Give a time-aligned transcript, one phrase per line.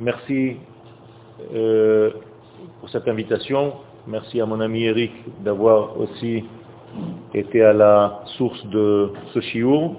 [0.00, 0.56] Merci
[2.80, 3.72] pour cette invitation,
[4.06, 5.12] merci à mon ami Eric
[5.44, 6.44] d'avoir aussi
[7.34, 9.96] était à la source de ce chiour.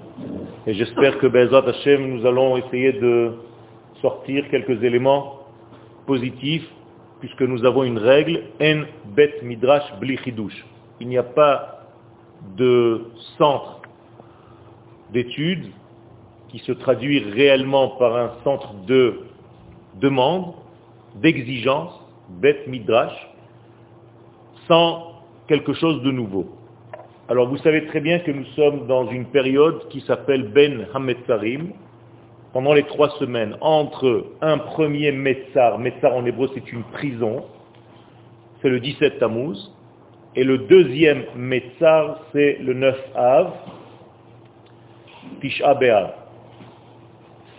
[0.66, 1.26] Et j'espère que
[1.68, 3.32] Hashem, nous allons essayer de
[4.00, 5.40] sortir quelques éléments
[6.06, 6.68] positifs,
[7.20, 8.82] puisque nous avons une règle, en
[9.16, 10.18] bet midrash bli
[11.00, 11.80] Il n'y a pas
[12.56, 13.02] de
[13.36, 13.82] centre
[15.12, 15.66] d'études
[16.48, 19.20] qui se traduit réellement par un centre de
[20.00, 20.54] demande,
[21.16, 21.92] d'exigence,
[22.28, 23.14] bet midrash,
[24.66, 26.46] sans quelque chose de nouveau.
[27.28, 31.72] Alors vous savez très bien que nous sommes dans une période qui s'appelle Ben Hametzarim,
[32.52, 37.44] pendant les trois semaines, entre un premier Metzar, Metzar en hébreu c'est une prison,
[38.60, 39.72] c'est le 17 Tammuz,
[40.34, 43.52] et le deuxième Metzar c'est le 9 Av,
[45.40, 46.12] Tisha B'Av.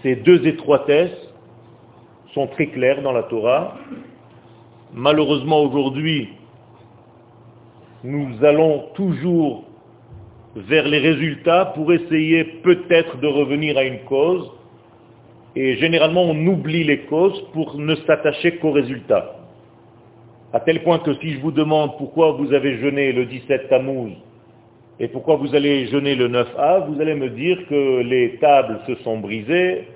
[0.03, 1.29] Ces deux étroitesses
[2.33, 3.77] sont très claires dans la Torah.
[4.93, 6.29] Malheureusement aujourd'hui,
[8.03, 9.63] nous allons toujours
[10.55, 14.51] vers les résultats pour essayer peut-être de revenir à une cause.
[15.55, 19.35] Et généralement, on oublie les causes pour ne s'attacher qu'aux résultats.
[20.53, 24.13] À tel point que si je vous demande pourquoi vous avez jeûné le 17 Tammuz
[24.99, 28.79] et pourquoi vous allez jeûner le 9 A, vous allez me dire que les tables
[28.85, 29.87] se sont brisées,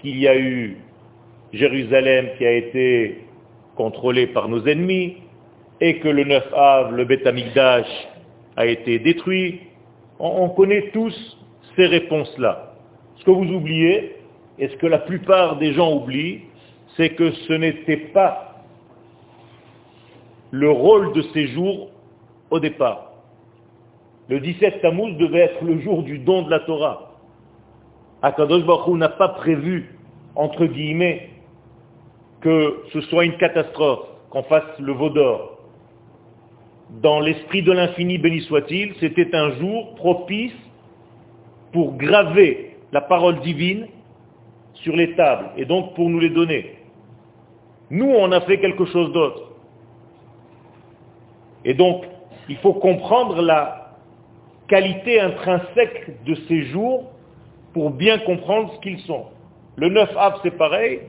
[0.00, 0.76] qu'il y a eu
[1.52, 3.24] Jérusalem qui a été
[3.74, 5.16] contrôlée par nos ennemis,
[5.80, 7.26] et que le 9 Av, le Beth
[8.56, 9.60] a été détruit.
[10.20, 11.12] On, connaît tous
[11.74, 12.74] ces réponses-là.
[13.16, 14.14] Ce que vous oubliez,
[14.58, 16.42] et ce que la plupart des gens oublient,
[16.96, 18.64] c'est que ce n'était pas
[20.50, 21.90] le rôle de ces jours
[22.50, 23.12] au départ.
[24.28, 27.12] Le 17 Tammuz devait être le jour du don de la Torah.
[28.22, 29.96] Akadosh Baruch n'a pas prévu,
[30.36, 31.30] entre guillemets,
[32.40, 35.52] que ce soit une catastrophe, qu'on fasse le veau d'or
[37.00, 40.52] dans l'esprit de l'infini, béni soit-il, c'était un jour propice
[41.72, 43.86] pour graver la parole divine
[44.82, 46.76] sur les tables et donc pour nous les donner.
[47.90, 49.42] Nous, on a fait quelque chose d'autre.
[51.64, 52.04] Et donc,
[52.48, 53.92] il faut comprendre la
[54.68, 57.10] qualité intrinsèque de ces jours
[57.72, 59.26] pour bien comprendre ce qu'ils sont.
[59.76, 61.00] Le 9 av, c'est pareil,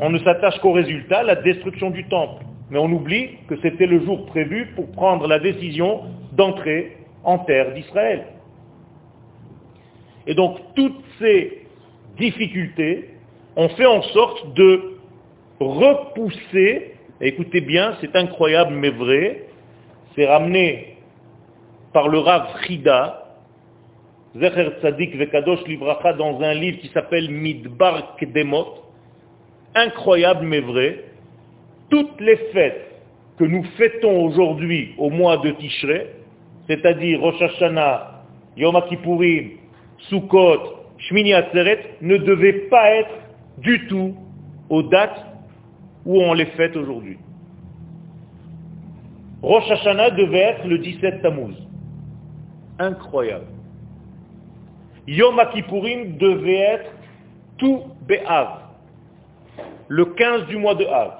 [0.00, 2.44] on ne s'attache qu'au résultat, la destruction du temple.
[2.70, 6.02] Mais on oublie que c'était le jour prévu pour prendre la décision
[6.32, 8.24] d'entrer en terre d'Israël.
[10.26, 11.61] Et donc toutes ces
[12.18, 13.10] difficultés
[13.56, 14.98] ont fait en sorte de
[15.60, 19.44] repousser, écoutez bien, c'est incroyable mais vrai,
[20.14, 20.96] c'est ramené
[21.92, 23.18] par le Rav Frida,
[24.34, 28.82] Zecher Tzadik Vekadosh Libracha, dans un livre qui s'appelle Midbar Kedemot,
[29.74, 31.04] incroyable mais vrai,
[31.90, 32.92] toutes les fêtes
[33.38, 36.06] que nous fêtons aujourd'hui au mois de Tishrei,
[36.66, 38.22] c'est-à-dire Rosh Hashanah,
[38.56, 39.50] Yom Kippourim,
[40.08, 43.14] Sukkot, Shmini Atzeret, ne devaient pas être
[43.58, 44.14] du tout
[44.68, 45.26] aux dates
[46.04, 47.18] où on les fête aujourd'hui.
[49.42, 51.56] Rosh Hashanah devait être le 17 Tammuz.
[52.78, 53.46] Incroyable.
[55.06, 56.90] Yom Kippourim devait être
[57.58, 58.60] tout Be'av,
[59.88, 61.14] le 15 du mois de Av.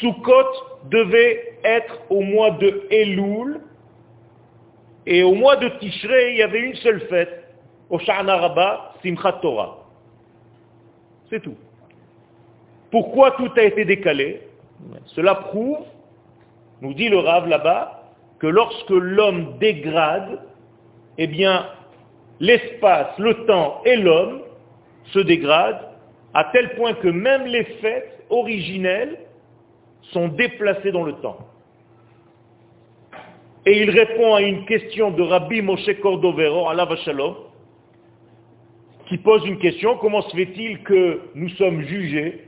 [0.00, 3.60] Sukkot devait être au mois de Elul,
[5.04, 7.41] et au mois de Tishrei, il y avait une seule fête,
[7.92, 9.76] au Sha'ana Rabba, Simchat Torah.
[11.28, 11.56] C'est tout.
[12.90, 14.40] Pourquoi tout a été décalé?
[15.14, 15.84] Cela prouve,
[16.80, 18.02] nous dit le Rav là-bas,
[18.38, 20.40] que lorsque l'homme dégrade,
[21.18, 21.66] eh bien,
[22.40, 24.40] l'espace, le temps et l'homme
[25.12, 25.86] se dégradent
[26.32, 29.18] à tel point que même les fêtes originelles
[30.12, 31.38] sont déplacés dans le temps.
[33.66, 37.51] Et il répond à une question de Rabbi Moshe Cordovero, à Shalom,
[39.12, 42.46] qui pose une question, comment se fait-il que nous sommes jugés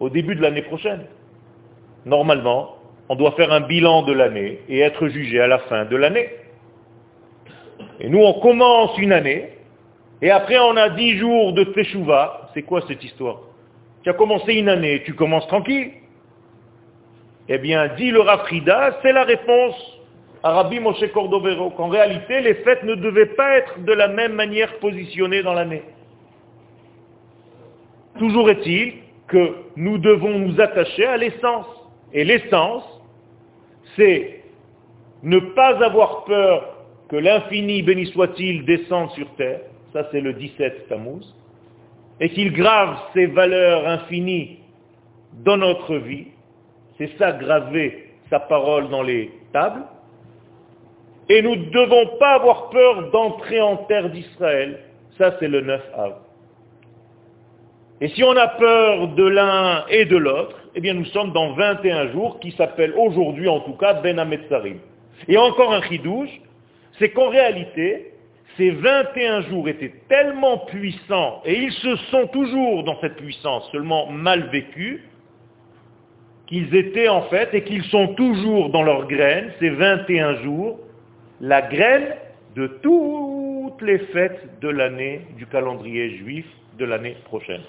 [0.00, 1.04] au début de l'année prochaine?
[2.06, 2.76] Normalement,
[3.10, 6.30] on doit faire un bilan de l'année et être jugé à la fin de l'année.
[8.00, 9.50] Et nous, on commence une année,
[10.22, 12.50] et après on a dix jours de Teshuvah.
[12.54, 13.40] C'est quoi cette histoire?
[14.04, 15.90] Tu as commencé une année, tu commences tranquille.
[17.50, 19.93] Eh bien, dit le Rafrida, c'est la réponse
[20.44, 24.34] à Rabbi Moshe Cordovero, qu'en réalité, les fêtes ne devaient pas être de la même
[24.34, 25.82] manière positionnées dans l'année.
[28.18, 28.92] Toujours est-il
[29.26, 31.66] que nous devons nous attacher à l'essence.
[32.12, 32.84] Et l'essence,
[33.96, 34.42] c'est
[35.22, 36.76] ne pas avoir peur
[37.08, 39.60] que l'infini, béni soit-il, descende sur terre.
[39.94, 41.24] Ça, c'est le 17 Tammuz.
[42.20, 44.58] Et qu'il grave ses valeurs infinies
[45.42, 46.26] dans notre vie.
[46.98, 49.84] C'est ça, graver sa parole dans les tables.
[51.28, 54.80] Et nous ne devons pas avoir peur d'entrer en terre d'Israël.
[55.16, 56.14] Ça, c'est le 9 av.
[58.00, 61.52] Et si on a peur de l'un et de l'autre, eh bien nous sommes dans
[61.54, 64.78] 21 jours qui s'appellent aujourd'hui en tout cas Ben Ametzarim.
[65.28, 66.40] Et encore un chidouche,
[66.98, 68.12] c'est qu'en réalité,
[68.56, 74.10] ces 21 jours étaient tellement puissants, et ils se sont toujours dans cette puissance, seulement
[74.10, 75.00] mal vécus,
[76.46, 80.78] qu'ils étaient en fait, et qu'ils sont toujours dans leur graine, ces 21 jours,
[81.44, 82.14] la graine
[82.56, 86.46] de toutes les fêtes de l'année du calendrier juif
[86.78, 87.60] de l'année prochaine.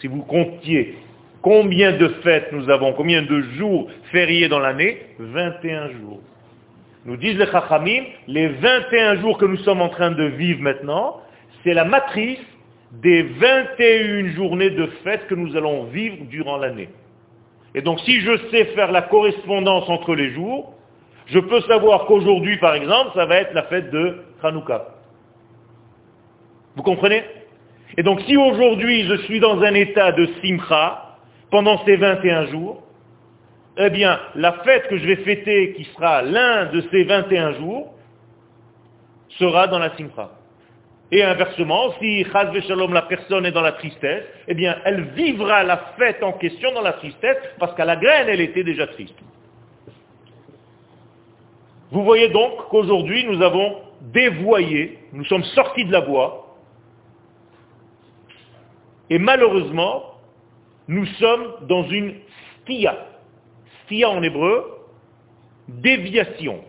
[0.00, 0.94] Si vous comptiez
[1.42, 6.20] combien de fêtes nous avons, combien de jours fériés dans l'année 21 jours.
[7.06, 11.20] Nous disent les Chachamim, les 21 jours que nous sommes en train de vivre maintenant,
[11.64, 12.38] c'est la matrice
[12.92, 16.90] des 21 journées de fêtes que nous allons vivre durant l'année.
[17.74, 20.75] Et donc si je sais faire la correspondance entre les jours,
[21.26, 24.86] je peux savoir qu'aujourd'hui, par exemple, ça va être la fête de Hanouka.
[26.76, 27.24] Vous comprenez?
[27.96, 31.06] Et donc si aujourd'hui je suis dans un état de simcha,
[31.50, 32.82] pendant ces 21 jours,
[33.78, 37.94] eh bien, la fête que je vais fêter, qui sera l'un de ces 21 jours,
[39.38, 40.30] sera dans la simcha.
[41.12, 45.62] Et inversement, si Chaz Shalom, la personne est dans la tristesse, eh bien, elle vivra
[45.62, 49.14] la fête en question dans la tristesse, parce qu'à la graine, elle était déjà triste.
[51.90, 56.46] Vous voyez donc qu'aujourd'hui, nous avons dévoyé, nous sommes sortis de la voie,
[59.08, 60.02] et malheureusement,
[60.88, 62.14] nous sommes dans une
[62.62, 62.96] stia.
[63.84, 64.78] Stia en hébreu,
[65.68, 66.64] déviation.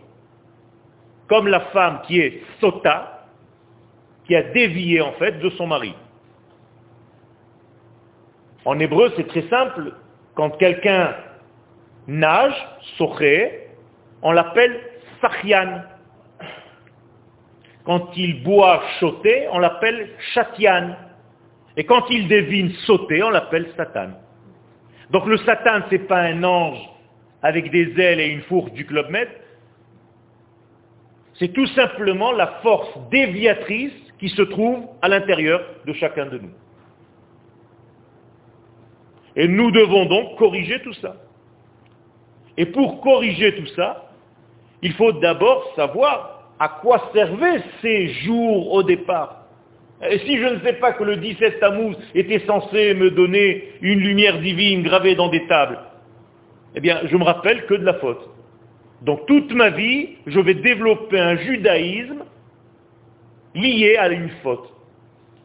[1.28, 3.26] Comme la femme qui est sota,
[4.26, 5.94] qui a dévié en fait de son mari.
[8.64, 9.94] En hébreu, c'est très simple.
[10.34, 11.14] Quand quelqu'un
[12.06, 12.54] nage,
[12.96, 13.68] soché,
[14.22, 14.80] on l'appelle
[15.20, 15.82] sachian.
[17.84, 20.94] Quand il boit choté, on l'appelle chatian.
[21.76, 24.10] Et quand il devine sauter, on l'appelle Satan.
[25.10, 26.78] Donc le Satan, ce n'est pas un ange
[27.40, 29.28] avec des ailes et une fourche du Club Med.
[31.34, 36.50] C'est tout simplement la force déviatrice qui se trouve à l'intérieur de chacun de nous.
[39.36, 41.14] Et nous devons donc corriger tout ça.
[42.56, 44.07] Et pour corriger tout ça,
[44.82, 49.44] il faut d'abord savoir à quoi servaient ces jours au départ.
[50.08, 54.00] Et si je ne sais pas que le 17 Tammuz était censé me donner une
[54.00, 55.80] lumière divine gravée dans des tables,
[56.74, 58.28] eh bien, je me rappelle que de la faute.
[59.02, 62.24] Donc toute ma vie, je vais développer un judaïsme
[63.54, 64.72] lié à une faute.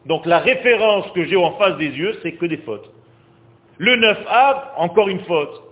[0.06, 2.90] Donc la référence que j'ai en face des yeux, c'est que des fautes.
[3.78, 5.62] Le 9 Av, encore une faute.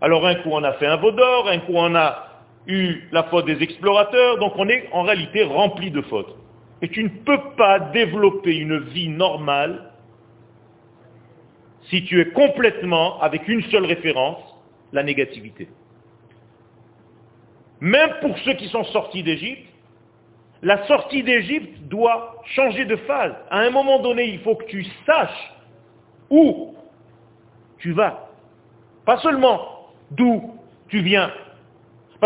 [0.00, 2.25] Alors un coup on a fait un veau d'or, un coup on a
[2.66, 6.36] eu la faute des explorateurs, donc on est en réalité rempli de fautes.
[6.82, 9.92] Et tu ne peux pas développer une vie normale
[11.88, 14.40] si tu es complètement, avec une seule référence,
[14.92, 15.68] la négativité.
[17.80, 19.68] Même pour ceux qui sont sortis d'Égypte,
[20.62, 23.34] la sortie d'Égypte doit changer de phase.
[23.50, 25.52] À un moment donné, il faut que tu saches
[26.30, 26.74] où
[27.78, 28.30] tu vas.
[29.04, 30.58] Pas seulement d'où
[30.88, 31.30] tu viens,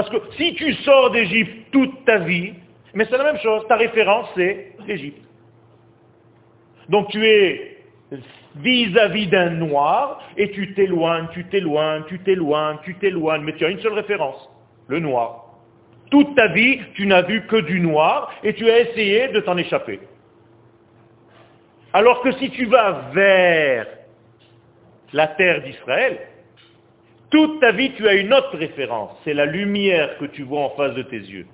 [0.00, 2.54] parce que si tu sors d'Égypte toute ta vie,
[2.94, 5.20] mais c'est la même chose, ta référence c'est l'Égypte.
[6.88, 7.76] Donc tu es
[8.56, 13.68] vis-à-vis d'un noir et tu t'éloignes, tu t'éloignes, tu t'éloignes, tu t'éloignes, mais tu as
[13.68, 14.48] une seule référence,
[14.88, 15.58] le noir.
[16.10, 19.58] Toute ta vie, tu n'as vu que du noir et tu as essayé de t'en
[19.58, 20.00] échapper.
[21.92, 23.86] Alors que si tu vas vers
[25.12, 26.20] la terre d'Israël,
[27.30, 29.16] toute ta vie, tu as une autre référence.
[29.24, 31.46] C'est la lumière que tu vois en face de tes yeux.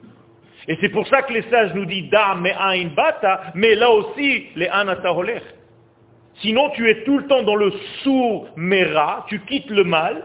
[0.68, 4.47] Et c'est pour ça que les sages nous disent da me bata, mais là aussi
[4.56, 5.40] les anataholer.
[6.40, 10.23] Sinon, tu es tout le temps dans le sourd mera, tu quittes le mal,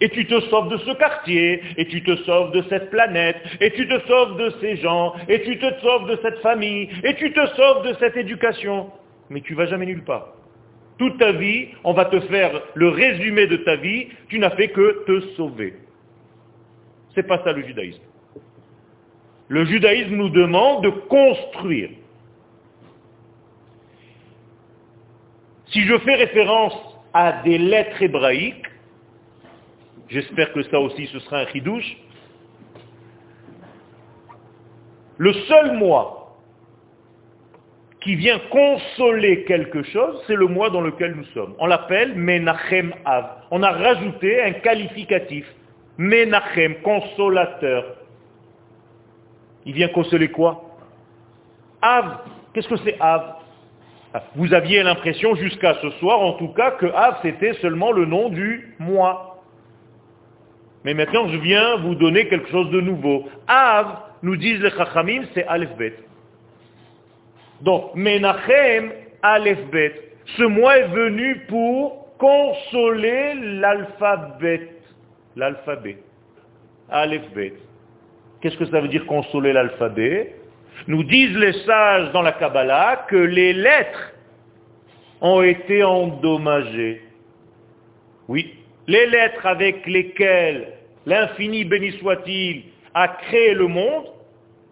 [0.00, 3.70] et tu te sauves de ce quartier, et tu te sauves de cette planète, et
[3.70, 7.32] tu te sauves de ces gens, et tu te sauves de cette famille, et tu
[7.32, 8.90] te sauves de cette éducation.
[9.30, 10.41] Mais tu vas jamais nulle part.
[11.02, 14.68] Toute ta vie, on va te faire le résumé de ta vie, tu n'as fait
[14.68, 15.74] que te sauver.
[17.12, 18.04] C'est pas ça le judaïsme.
[19.48, 21.90] Le judaïsme nous demande de construire.
[25.72, 26.76] Si je fais référence
[27.12, 28.70] à des lettres hébraïques,
[30.08, 31.96] j'espère que ça aussi ce sera un chidouche,
[35.18, 36.21] le seul mois
[38.02, 41.54] qui vient consoler quelque chose, c'est le mois dans lequel nous sommes.
[41.58, 43.26] On l'appelle Menachem Av.
[43.50, 45.46] On a rajouté un qualificatif.
[45.98, 47.84] Menachem, consolateur.
[49.64, 50.76] Il vient consoler quoi?
[51.80, 52.18] Av.
[52.52, 53.36] Qu'est-ce que c'est Av?
[54.34, 58.28] Vous aviez l'impression jusqu'à ce soir, en tout cas, que Av c'était seulement le nom
[58.28, 59.42] du mois.
[60.84, 63.28] Mais maintenant, je viens vous donner quelque chose de nouveau.
[63.46, 65.94] Av, nous disent les Chachamim, c'est Aleph Bet.
[67.62, 68.92] Donc, Menachem,
[69.22, 69.94] Aleph Bet.
[70.36, 74.68] Ce mois est venu pour consoler l'alphabet.
[75.36, 75.98] L'alphabet.
[76.90, 77.54] Aleph Bet.
[78.40, 80.34] Qu'est-ce que ça veut dire consoler l'alphabet?
[80.88, 84.12] Nous disent les sages dans la Kabbalah que les lettres
[85.20, 87.02] ont été endommagées.
[88.26, 88.56] Oui,
[88.88, 90.72] les lettres avec lesquelles
[91.06, 92.64] l'infini béni soit-il
[92.94, 94.06] a créé le monde,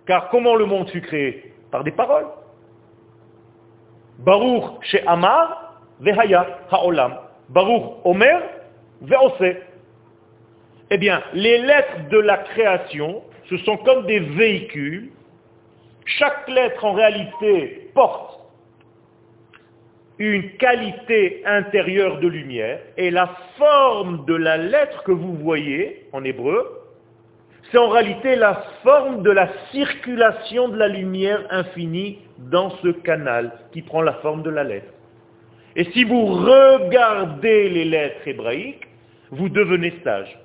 [0.06, 1.52] car comment le monde fut créé?
[1.70, 2.26] Par des paroles.
[4.24, 7.16] Baruch chez Amar, Vehaya Haolam.
[7.48, 8.42] Baruch Omer,
[9.02, 9.56] Veose.
[10.90, 15.10] Eh bien, les lettres de la création, ce sont comme des véhicules.
[16.04, 18.40] Chaque lettre, en réalité, porte
[20.18, 26.22] une qualité intérieure de lumière, et la forme de la lettre que vous voyez en
[26.24, 26.80] hébreu,
[27.70, 33.52] c'est en réalité la forme de la circulation de la lumière infinie dans ce canal
[33.72, 34.92] qui prend la forme de la lettre.
[35.76, 38.86] Et si vous regardez les lettres hébraïques,
[39.30, 40.38] vous devenez sage.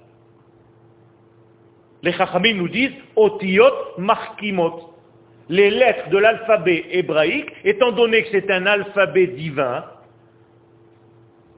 [2.04, 4.94] Les Chachamim nous disent Otiot Markimot.
[5.50, 9.84] Les lettres de l'alphabet hébraïque, étant donné que c'est un alphabet divin,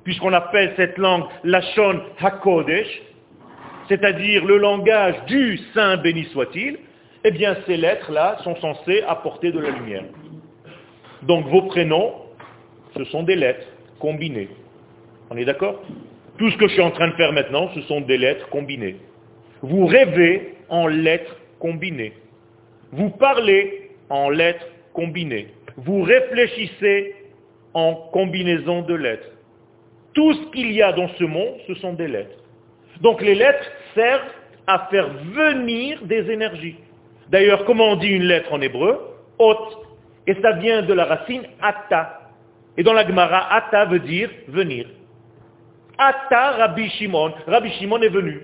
[0.03, 3.01] puisqu'on appelle cette langue Lachon HaKodesh,
[3.89, 6.77] c'est-à-dire le langage du Saint béni soit-il,
[7.23, 10.05] eh bien ces lettres-là sont censées apporter de la lumière.
[11.27, 12.13] Donc vos prénoms,
[12.95, 13.67] ce sont des lettres
[13.99, 14.47] combinées.
[15.29, 15.81] On est d'accord?
[16.37, 18.95] Tout ce que je suis en train de faire maintenant, ce sont des lettres combinées.
[19.61, 22.13] Vous rêvez en lettres combinées.
[22.93, 25.47] Vous parlez en lettres combinées.
[25.75, 27.15] Vous réfléchissez
[27.73, 29.27] en combinaison de lettres.
[30.13, 32.37] Tout ce qu'il y a dans ce monde, ce sont des lettres.
[33.01, 34.31] Donc les lettres servent
[34.65, 36.77] à faire venir des énergies.
[37.29, 38.97] D'ailleurs, comment on dit une lettre en hébreu?
[39.37, 39.86] Hôte.
[40.27, 42.21] Et ça vient de la racine ata.
[42.77, 44.85] Et dans la Gemara, ata veut dire venir.
[45.97, 47.33] Ata Rabbi Shimon.
[47.47, 48.41] Rabbi Shimon est venu.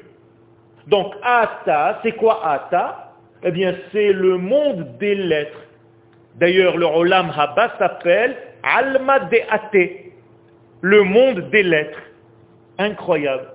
[0.88, 3.12] Donc ata, c'est quoi ata
[3.44, 5.60] Eh bien, c'est le monde des lettres.
[6.36, 9.90] D'ailleurs, le Olam Haba s'appelle Alma de Ate,
[10.82, 12.02] le monde des lettres.
[12.80, 13.48] Incroyable.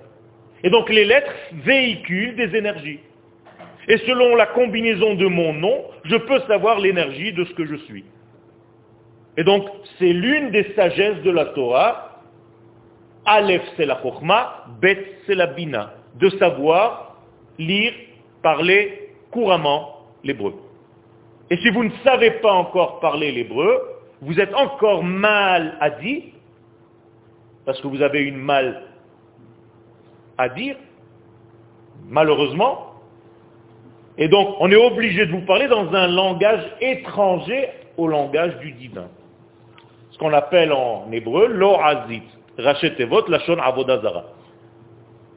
[0.63, 1.31] Et donc les lettres
[1.65, 2.99] véhiculent des énergies.
[3.87, 7.75] Et selon la combinaison de mon nom, je peux savoir l'énergie de ce que je
[7.75, 8.05] suis.
[9.39, 12.23] Et donc, c'est l'une des sagesses de la Torah.
[13.23, 15.93] Aleph, c'est la Chokhmah, Bet, c'est la Bina.
[16.15, 17.15] De savoir
[17.57, 17.93] lire,
[18.43, 20.55] parler couramment l'hébreu.
[21.49, 23.81] Et si vous ne savez pas encore parler l'hébreu,
[24.19, 26.23] vous êtes encore mal à dire,
[27.65, 28.83] parce que vous avez une mal
[30.37, 30.75] à dire,
[32.09, 32.93] malheureusement.
[34.17, 38.73] Et donc, on est obligé de vous parler dans un langage étranger au langage du
[38.73, 39.07] divin.
[40.19, 42.23] Qu'on appelle en hébreu l'orazit.
[42.57, 44.25] Rachetevot lachon avodazara.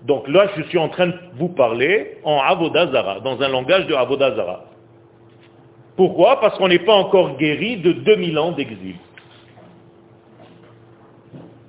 [0.03, 3.95] Donc là, je suis en train de vous parler en avodazara, dans un langage de
[3.95, 4.65] avodazara.
[5.97, 6.41] Pourquoi?
[6.41, 8.97] Parce qu'on n'est pas encore guéri de 2000 ans d'exil.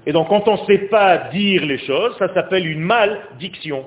[0.05, 3.85] Et donc quand on ne sait pas dire les choses, ça s'appelle une maldiction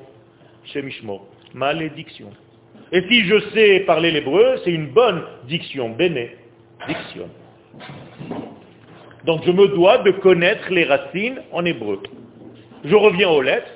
[0.64, 1.21] chez Mishmo.
[1.52, 2.30] Malédiction.
[2.92, 7.28] Et si je sais parler l'hébreu, c'est une bonne diction, bénédiction.
[9.26, 12.00] Donc je me dois de connaître les racines en hébreu.
[12.85, 13.73] Je reviens aux lettres.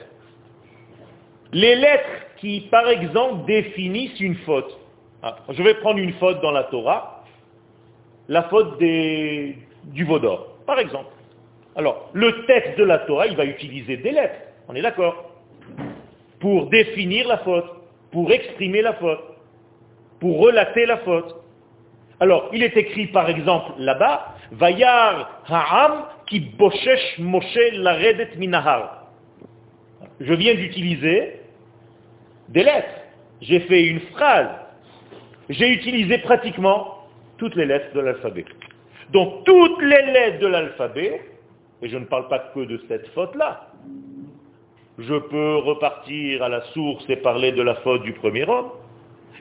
[1.52, 4.78] Les lettres qui, par exemple, définissent une faute.
[5.22, 7.24] Ah, je vais prendre une faute dans la Torah,
[8.28, 11.10] la faute des, du Vaudor, par exemple.
[11.74, 15.32] Alors, le texte de la Torah, il va utiliser des lettres, on est d'accord,
[16.38, 17.66] pour définir la faute,
[18.12, 19.20] pour exprimer la faute,
[20.20, 21.34] pour relater la faute.
[22.20, 26.04] Alors, il est écrit par exemple là-bas, Vayar Ha'am
[27.18, 29.06] Moshe minahar.
[30.20, 31.40] Je viens d'utiliser
[32.48, 33.00] des lettres.
[33.40, 34.48] J'ai fait une phrase.
[35.48, 37.06] J'ai utilisé pratiquement
[37.38, 38.44] toutes les lettres de l'alphabet.
[39.10, 41.20] Donc toutes les lettres de l'alphabet
[41.82, 43.68] Et je ne parle pas que de cette faute-là.
[44.98, 48.70] Je peux repartir à la source et parler de la faute du premier homme.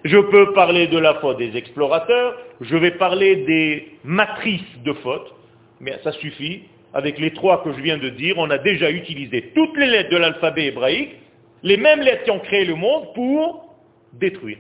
[0.06, 2.38] Je peux parler de la faute des explorateurs.
[2.62, 5.34] Je vais parler des matrices de faute.
[5.80, 6.64] Mais ça suffit.
[6.94, 10.10] Avec les trois que je viens de dire, on a déjà utilisé toutes les lettres
[10.10, 11.16] de l'alphabet hébraïque,
[11.62, 13.76] les mêmes lettres qui ont créé le monde pour
[14.14, 14.58] détruire.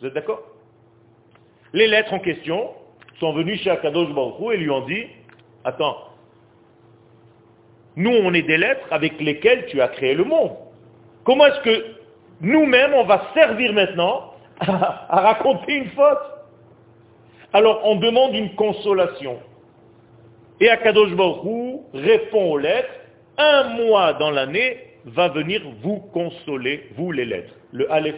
[0.00, 0.42] Vous êtes d'accord?
[1.72, 2.70] Les lettres en question
[3.18, 5.06] sont venues chez Akadosh Baruch et lui ont dit,
[5.64, 5.96] attends,
[7.96, 10.52] nous, on est des lettres avec lesquelles tu as créé le monde.
[11.24, 11.84] Comment est-ce que
[12.40, 16.18] nous-mêmes, on va servir maintenant à, raconter une faute
[17.52, 19.38] Alors, on demande une consolation.
[20.60, 22.88] Et Akadosh Baruch répond aux lettres,
[23.38, 28.16] un mois dans l'année va venir vous consoler, vous les lettres, le Aleph.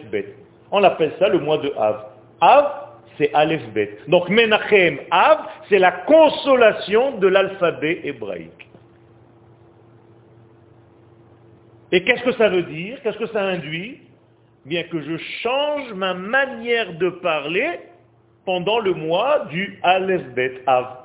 [0.73, 2.07] On appelle ça le mois de Av.
[2.41, 2.73] Av,
[3.19, 3.99] c'est Aleph Bet.
[4.09, 8.69] Donc Menachem Av, c'est la consolation de l'alphabet hébraïque.
[11.93, 13.03] Et qu'est-ce que ça veut dire?
[13.03, 13.99] Qu'est-ce que ça induit?
[14.67, 17.81] Bien que je change ma manière de parler
[18.45, 20.99] pendant le mois du Aleph Bet Av.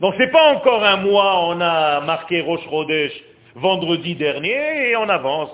[0.00, 3.12] Donc c'est pas encore un mois, on a marqué Rosh Chodesh
[3.54, 5.50] vendredi dernier et on avance.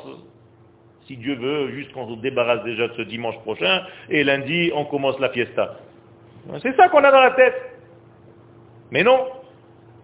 [1.07, 4.85] Si Dieu veut, juste qu'on se débarrasse déjà de ce dimanche prochain et lundi on
[4.85, 5.77] commence la fiesta.
[6.63, 7.61] C'est ça qu'on a dans la tête.
[8.91, 9.27] Mais non,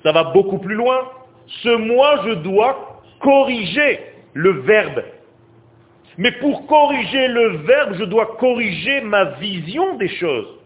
[0.02, 1.08] ça va beaucoup plus loin.
[1.46, 4.00] Ce mois, je dois corriger
[4.32, 5.02] le verbe.
[6.18, 10.58] Mais pour corriger le verbe, je dois corriger ma vision des choses.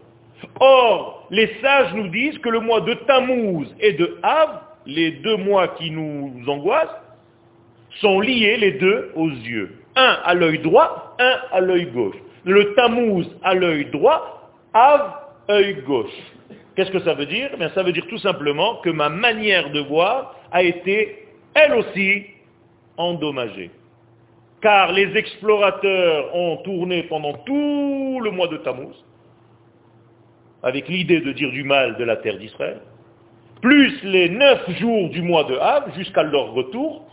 [0.59, 5.37] Or, les sages nous disent que le mois de Tammuz et de Av, les deux
[5.37, 7.01] mois qui nous angoissent,
[8.01, 9.75] sont liés les deux aux yeux.
[9.95, 12.15] Un à l'œil droit, un à l'œil gauche.
[12.43, 15.13] Le Tammuz à l'œil droit, Av,
[15.49, 16.11] œil gauche.
[16.75, 17.49] Qu'est-ce que ça veut dire?
[17.59, 21.25] Eh Ça veut dire tout simplement que ma manière de voir a été,
[21.55, 22.25] elle aussi,
[22.97, 23.71] endommagé.
[24.61, 28.95] Car les explorateurs ont tourné pendant tout le mois de Tammuz,
[30.63, 32.79] avec l'idée de dire du mal de la terre d'Israël,
[33.61, 37.03] plus les neuf jours du mois de Av, jusqu'à leur retour,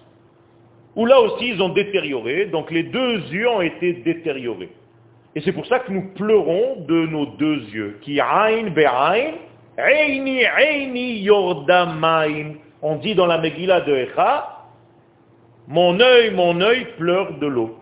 [0.97, 4.71] où là aussi ils ont détérioré, donc les deux yeux ont été détériorés.
[5.35, 7.99] Et c'est pour ça que nous pleurons de nos deux yeux.
[8.03, 9.35] Qui aïn be'aïn,
[9.77, 12.55] eini eini yordamaim.
[12.83, 14.54] On dit dans la Megillah de Echa,
[15.69, 17.79] mon œil, mon œil pleure de l'eau.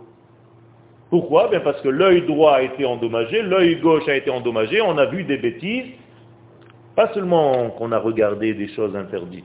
[1.10, 1.48] Pourquoi?
[1.48, 5.06] Bien Parce que l'œil droit a été endommagé, l'œil gauche a été endommagé, on a
[5.06, 5.92] vu des bêtises.
[6.96, 9.44] Pas seulement qu'on a regardé des choses interdites,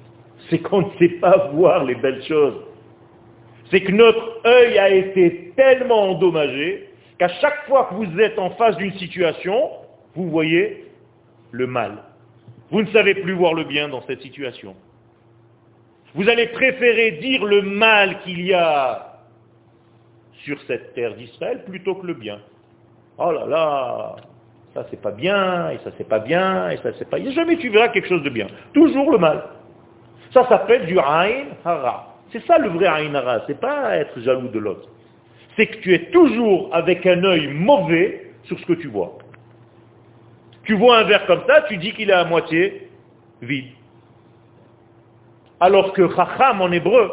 [0.50, 2.56] c'est qu'on ne sait pas voir les belles choses.
[3.70, 8.52] C'est que notre œil a été tellement endommagé qu'à chaque fois que vous êtes en
[8.52, 9.70] face d'une situation,
[10.16, 10.86] vous voyez
[11.52, 12.04] le mal.
[12.72, 14.76] Vous ne savez plus voir le bien dans cette situation.
[16.18, 19.20] Vous allez préférer dire le mal qu'il y a
[20.44, 22.40] sur cette terre d'Israël plutôt que le bien.
[23.20, 24.16] Oh là là,
[24.74, 27.20] ça c'est pas bien, et ça c'est pas bien, et ça c'est pas...
[27.22, 28.48] jamais tu verras quelque chose de bien.
[28.74, 29.44] Toujours le mal.
[30.34, 32.16] Ça s'appelle du Ain Hara.
[32.32, 34.90] C'est ça le vrai Ain Hara, c'est pas être jaloux de l'autre.
[35.56, 39.20] C'est que tu es toujours avec un œil mauvais sur ce que tu vois.
[40.64, 42.90] Tu vois un verre comme ça, tu dis qu'il est à moitié
[43.40, 43.77] vide.
[45.60, 47.12] Alors que Chacham en hébreu,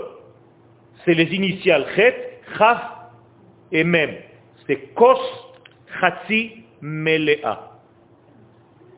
[1.04, 2.80] c'est les initiales Chet, Chaf
[3.72, 4.10] et Mem.
[4.66, 5.18] C'est Kos,
[6.00, 7.70] Chatzi, Melea.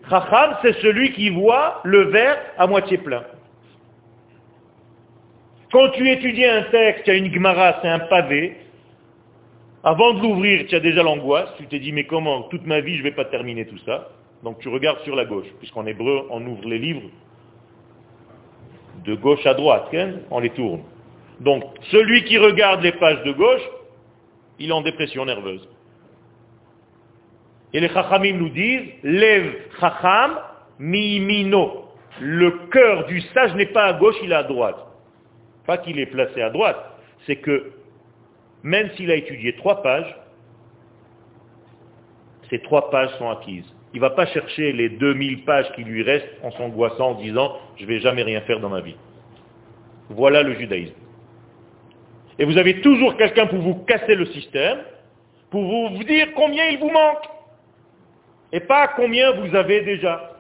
[0.09, 3.25] Chacham, c'est celui qui voit le verre à moitié plein.
[5.73, 8.57] Quand tu étudies un texte, tu as une Gemara, c'est un pavé,
[9.83, 12.95] avant de l'ouvrir, tu as déjà l'angoisse, tu t'es dit, mais comment, toute ma vie,
[12.95, 14.09] je ne vais pas terminer tout ça.
[14.43, 17.09] Donc tu regardes sur la gauche, puisqu'en hébreu, on ouvre les livres
[19.07, 19.89] de gauche à droite,
[20.31, 20.83] on les tourne.
[21.41, 23.63] Donc, celui qui regarde les pages de gauche,
[24.59, 25.69] il est en dépression nerveuse.
[27.73, 30.39] Et les chachamim nous disent, lève chacham
[30.79, 31.85] mi-mino.
[32.21, 34.79] Le cœur du sage n'est pas à gauche, il est à droite.
[35.67, 36.79] Pas qu'il est placé à droite,
[37.27, 37.73] c'est que
[38.63, 40.17] même s'il a étudié trois pages,
[42.49, 43.76] ces trois pages sont acquises.
[43.93, 47.57] Il ne va pas chercher les 2000 pages qui lui restent en s'angoissant en disant
[47.77, 48.97] je ne vais jamais rien faire dans ma vie.
[50.09, 50.95] Voilà le judaïsme.
[52.39, 54.79] Et vous avez toujours quelqu'un pour vous casser le système,
[55.51, 57.25] pour vous dire combien il vous manque,
[58.53, 60.37] et pas combien vous avez déjà.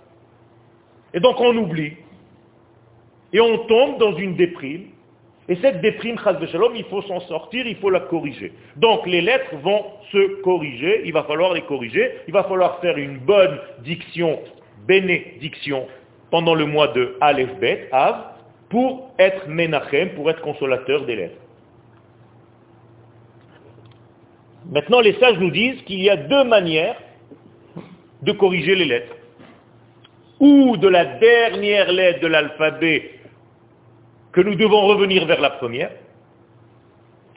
[1.14, 1.94] Et donc on oublie,
[3.32, 4.88] et on tombe dans une déprime,
[5.48, 6.16] et cette déprime,
[6.74, 8.52] il faut s'en sortir, il faut la corriger.
[8.76, 12.96] Donc les lettres vont se corriger, il va falloir les corriger, il va falloir faire
[12.98, 14.40] une bonne diction,
[14.88, 15.86] bénédiction,
[16.30, 18.16] pendant le mois de Aleph Bet, Av,
[18.68, 21.40] pour être Menachem, pour être consolateur des lettres.
[24.68, 26.96] Maintenant, les sages nous disent qu'il y a deux manières
[28.22, 29.14] de corriger les lettres.
[30.40, 33.15] Ou de la dernière lettre de l'alphabet
[34.36, 35.90] que nous devons revenir vers la première.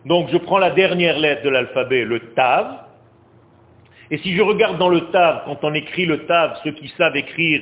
[0.05, 2.89] Donc je prends la dernière lettre de l'alphabet, le Tav,
[4.12, 7.15] et si je regarde dans le Tav, quand on écrit le Tav, ceux qui savent
[7.15, 7.62] écrire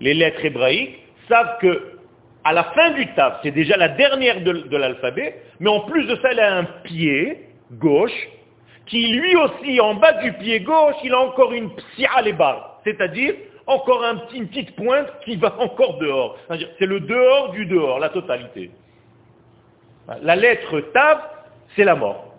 [0.00, 1.92] les lettres hébraïques, savent que
[2.44, 6.16] à la fin du Tav, c'est déjà la dernière de, l'alphabet, mais en plus de
[6.16, 7.38] ça, elle a un pied
[7.72, 8.28] gauche,
[8.84, 12.10] qui lui aussi, en bas du pied gauche, il a encore une psia
[12.84, 13.34] c'est-à-dire
[13.66, 16.38] encore une petite pointe qui va encore dehors.
[16.78, 18.70] C'est le dehors du dehors, la totalité.
[20.22, 21.20] La lettre Tav,
[21.74, 22.34] c'est la mort.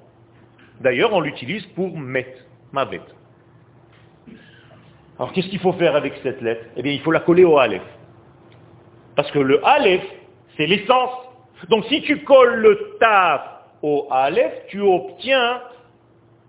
[0.82, 2.36] D'ailleurs, on l'utilise pour met,
[2.72, 3.02] mavet.
[5.18, 6.66] Alors qu'est-ce qu'il faut faire avec cette lettre?
[6.76, 7.82] Eh bien, il faut la coller au Aleph.
[9.16, 10.04] Parce que le Aleph,
[10.58, 11.12] c'est l'essence.
[11.70, 13.42] Donc si tu colles le Tav
[13.82, 15.62] au Aleph, tu obtiens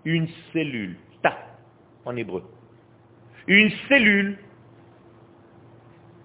[0.03, 1.37] une cellule, ta,
[2.05, 2.43] en hébreu.
[3.47, 4.37] Une cellule.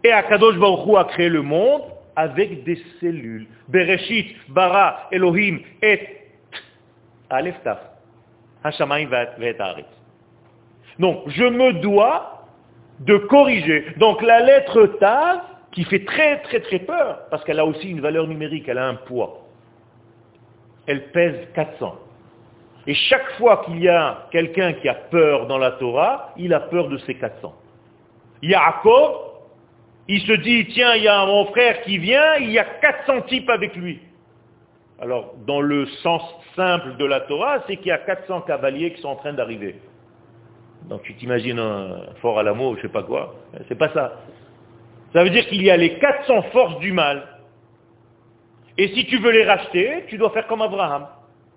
[0.05, 1.83] Et Akadosh Baruch a créé le monde
[2.17, 3.47] avec des cellules.
[3.69, 6.01] Bereshit, Bara, Elohim, et
[7.31, 7.79] Aleph Taf.
[10.99, 12.47] Donc, je me dois
[13.01, 13.87] de corriger.
[13.97, 15.41] Donc, la lettre Tav,
[15.73, 18.87] qui fait très très très peur, parce qu'elle a aussi une valeur numérique, elle a
[18.87, 19.47] un poids.
[20.87, 21.97] Elle pèse 400.
[22.87, 26.61] Et chaque fois qu'il y a quelqu'un qui a peur dans la Torah, il a
[26.61, 27.55] peur de ses 400.
[28.43, 29.32] Yaakov,
[30.09, 33.23] il se dit, tiens, il y a mon frère qui vient, il y a 400
[33.23, 34.01] types avec lui.
[35.01, 36.23] Alors, dans le sens
[36.55, 39.77] simple de la Torah, c'est qu'il y a 400 cavaliers qui sont en train d'arriver.
[40.89, 43.35] Donc tu t'imagines un fort à l'amour, je sais pas quoi.
[43.69, 44.21] C'est pas ça.
[45.13, 47.27] Ça veut dire qu'il y a les 400 forces du mal.
[48.79, 51.07] Et si tu veux les racheter, tu dois faire comme Abraham.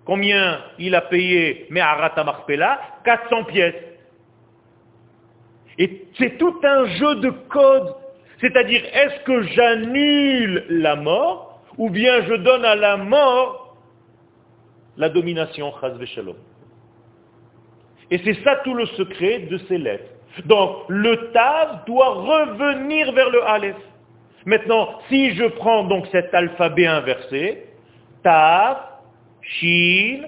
[0.04, 3.74] Combien il a payé Me'arat Marpella 400 pièces.
[5.78, 7.94] Et c'est tout un jeu de code.
[8.40, 13.66] C'est-à-dire, est-ce que j'annule la mort ou bien je donne à la mort
[14.96, 15.72] la domination.
[18.10, 20.10] Et c'est ça tout le secret de ces lettres.
[20.44, 23.76] Donc, le Tav doit revenir vers le Aleph.
[24.44, 27.64] Maintenant, si je prends donc cet alphabet inversé,
[28.22, 28.78] Tav,
[29.42, 30.22] Shin,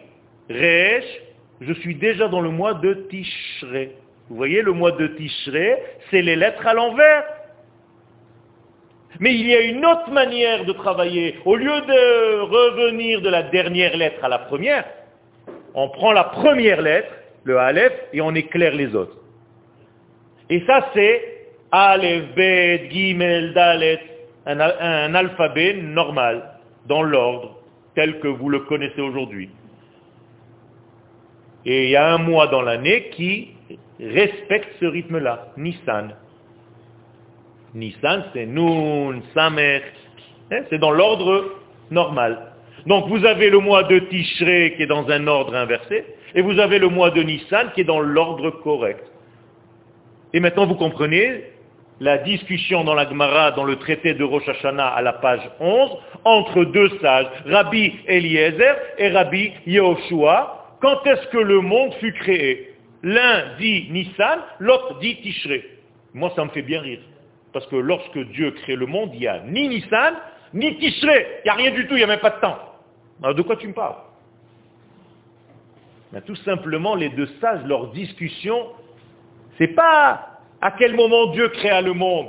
[0.50, 1.04] Resh,
[1.60, 3.94] je suis déjà dans le mois de Tishré.
[4.28, 5.76] Vous voyez, le mois de Tishré,
[6.10, 7.24] c'est les lettres à l'envers.
[9.20, 11.36] Mais il y a une autre manière de travailler.
[11.44, 14.84] Au lieu de revenir de la dernière lettre à la première,
[15.74, 17.12] on prend la première lettre,
[17.44, 19.16] le Aleph, et on éclaire les autres.
[20.50, 24.00] Et ça, c'est Aleph, Bet, Gimel, Dalet,
[24.46, 26.54] un, un alphabet normal,
[26.86, 27.58] dans l'ordre
[27.94, 29.50] tel que vous le connaissez aujourd'hui.
[31.64, 33.50] Et il y a un mois dans l'année qui
[34.00, 36.14] respecte ce rythme-là, Nissan.
[37.74, 39.82] Nissan, c'est Nun, Samer,
[40.50, 41.56] hein, c'est dans l'ordre
[41.90, 42.52] normal.
[42.86, 46.04] Donc vous avez le mois de Tishré qui est dans un ordre inversé,
[46.34, 49.04] et vous avez le mois de Nissan qui est dans l'ordre correct.
[50.32, 51.44] Et maintenant vous comprenez
[52.00, 55.90] la discussion dans la Gemara, dans le traité de Rosh Hashanah à la page 11,
[56.24, 62.74] entre deux sages, Rabbi Eliezer et Rabbi Yehoshua, quand est-ce que le monde fut créé?
[63.02, 65.64] L'un dit Nissan, l'autre dit Tishré.
[66.14, 67.00] Moi, ça me fait bien rire.
[67.58, 70.14] Parce que lorsque Dieu crée le monde, il n'y a ni Nissan,
[70.54, 71.26] ni Tishré.
[71.40, 72.56] Il n'y a rien du tout, il n'y a même pas de temps.
[73.20, 73.96] Alors de quoi tu me parles?
[76.12, 78.68] Ben, Tout simplement, les deux sages, leur discussion,
[79.58, 82.28] c'est pas à quel moment Dieu créa le monde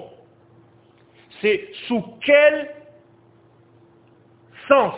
[1.44, 2.72] C'est sous quel
[4.68, 4.96] sens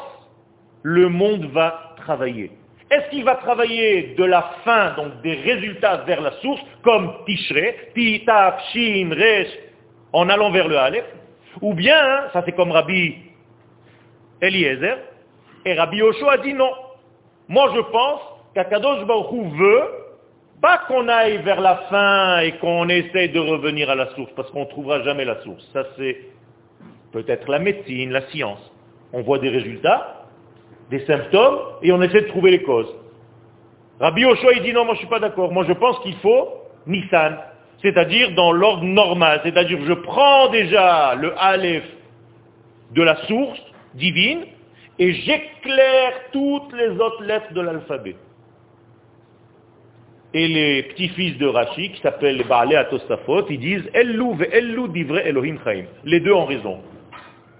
[0.81, 2.51] le monde va travailler.
[2.89, 7.91] Est-ce qu'il va travailler de la fin, donc des résultats vers la source, comme Tishré,
[7.93, 9.70] Titaf, Shin, Resh,
[10.13, 11.05] en allant vers le Aleph
[11.61, 13.15] Ou bien, hein, ça c'est comme Rabbi
[14.41, 14.97] Eliezer,
[15.65, 16.71] et Rabbi Osho a dit non.
[17.47, 18.21] Moi je pense
[18.53, 19.83] qu'Akadosh Baruch veut
[20.61, 24.49] pas qu'on aille vers la fin et qu'on essaye de revenir à la source, parce
[24.51, 25.67] qu'on ne trouvera jamais la source.
[25.73, 26.17] Ça, c'est
[27.11, 28.59] peut-être la médecine, la science.
[29.11, 30.27] On voit des résultats,
[30.91, 32.93] des symptômes, et on essaie de trouver les causes.
[33.99, 35.51] Rabbi Oshua, il dit non, moi je ne suis pas d'accord.
[35.51, 36.49] Moi je pense qu'il faut
[36.87, 37.37] Nissan,
[37.81, 39.41] c'est-à-dire dans l'ordre normal.
[39.43, 41.85] C'est-à-dire je prends déjà le Aleph
[42.91, 43.59] de la source
[43.95, 44.45] divine
[44.99, 48.15] et j'éclaire toutes les autres lettres de l'alphabet
[50.33, 54.87] et les petits-fils de Rashi, qui s'appellent les Baalé Atosafot, ils disent Ellu ve Ellu
[54.89, 55.85] divre Elohim Chaim.
[56.05, 56.79] Les deux ont raison.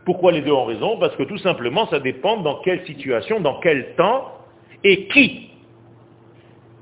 [0.06, 0.98] Pourquoi les deux ont raison?
[0.98, 4.32] Parce que tout simplement, ça dépend dans quelle situation, dans quel temps,
[4.84, 5.50] et qui.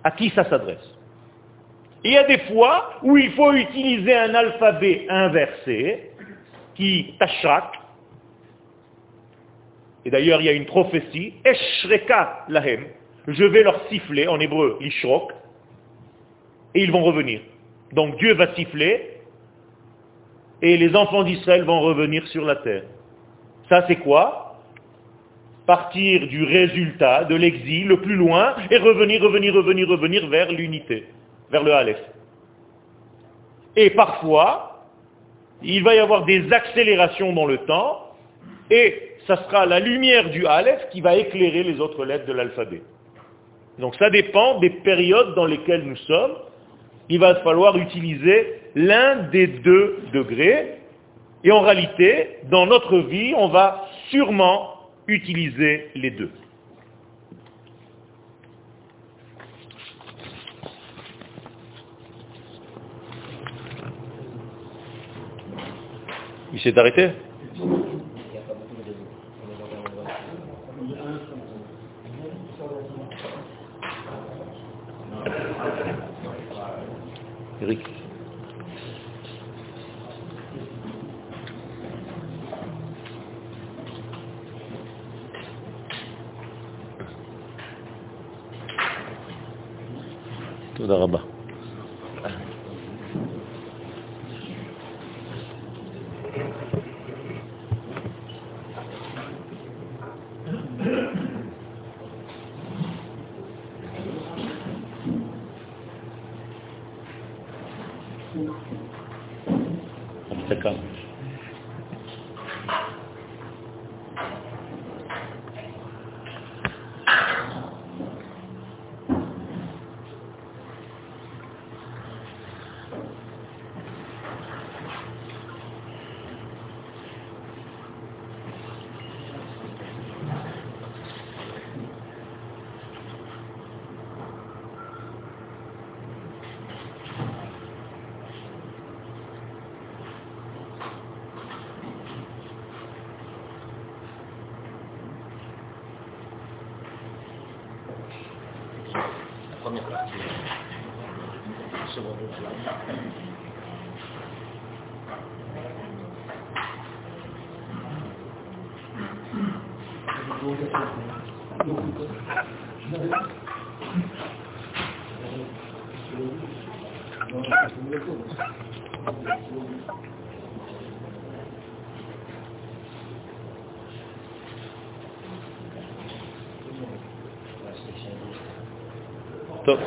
[0.03, 0.98] À qui ça s'adresse.
[2.03, 6.11] Il y a des fois où il faut utiliser un alphabet inversé,
[6.75, 7.73] qui tachak,
[10.05, 12.85] et d'ailleurs il y a une prophétie, Eshreka lahem,
[13.27, 15.33] je vais leur siffler, en hébreu, l'ishrok,
[16.73, 17.41] et ils vont revenir.
[17.91, 19.19] Donc Dieu va siffler,
[20.61, 22.83] et les enfants d'Israël vont revenir sur la terre.
[23.67, 24.61] Ça c'est quoi?
[25.65, 31.05] Partir du résultat de l'exil le plus loin et revenir, revenir, revenir, revenir vers l'unité,
[31.51, 31.99] vers le Aleph.
[33.75, 34.85] Et parfois,
[35.61, 38.15] il va y avoir des accélérations dans le temps,
[38.71, 42.81] et ça sera la lumière du Aleph qui va éclairer les autres lettres de l'alphabet.
[43.77, 46.35] Donc ça dépend des périodes dans lesquelles nous sommes.
[47.09, 50.75] Il va falloir utiliser l'un des deux degrés.
[51.43, 54.75] Et en réalité, dans notre vie, on va sûrement
[55.07, 56.31] utiliser les deux.
[66.58, 67.10] Il s'est arrêté
[77.62, 77.80] Eric.
[90.76, 91.27] תודה רבה.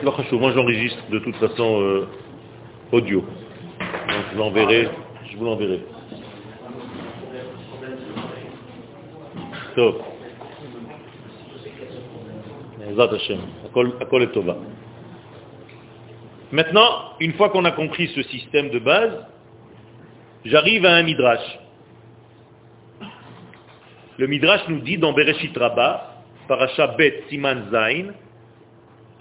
[0.03, 2.07] לא חשוב, moi j'enregistre de toute façon euh,
[2.91, 3.21] audio.
[3.79, 4.89] Donc je l'enverrai,
[5.31, 5.79] je vous l'enverrai.
[9.77, 10.01] טוב.
[12.77, 14.53] בעזרת השם, הכל, הכל est טובה.
[16.51, 19.25] Maintenant, une fois qu'on a compris ce système de base,
[20.45, 21.59] j'arrive à un midrash.
[24.17, 28.13] Le midrash nous dit dans Bereshit Rabbah, parasha Bet Siman Zain,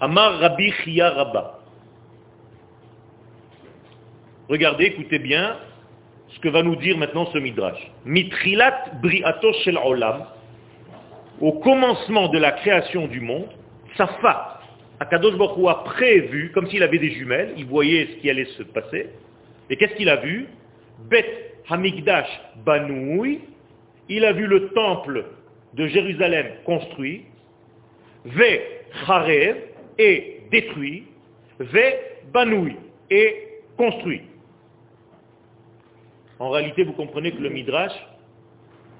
[0.02, 1.60] Amar Rabbi Chia Rabba.
[4.48, 5.56] Regardez, écoutez bien
[6.30, 7.78] ce que va nous dire maintenant ce midrash.
[8.04, 10.24] Mitrilat briato shel olam,
[11.40, 13.46] au commencement de la création du monde,
[13.96, 14.60] Safa,
[14.98, 18.64] Akadosh Baruch a prévu, comme s'il avait des jumelles, il voyait ce qui allait se
[18.64, 19.08] passer.
[19.70, 20.48] Et qu'est-ce qu'il a vu?
[21.08, 22.28] Bet Hamikdash
[22.66, 23.38] Banoui,
[24.08, 25.26] il a vu le temple
[25.74, 27.24] de Jérusalem construit,
[28.24, 28.58] Ve
[30.02, 31.04] et détruit,
[31.58, 31.78] Ve
[32.32, 32.76] Banoui,
[33.10, 34.22] et construit.
[36.38, 37.92] En réalité, vous comprenez que le Midrash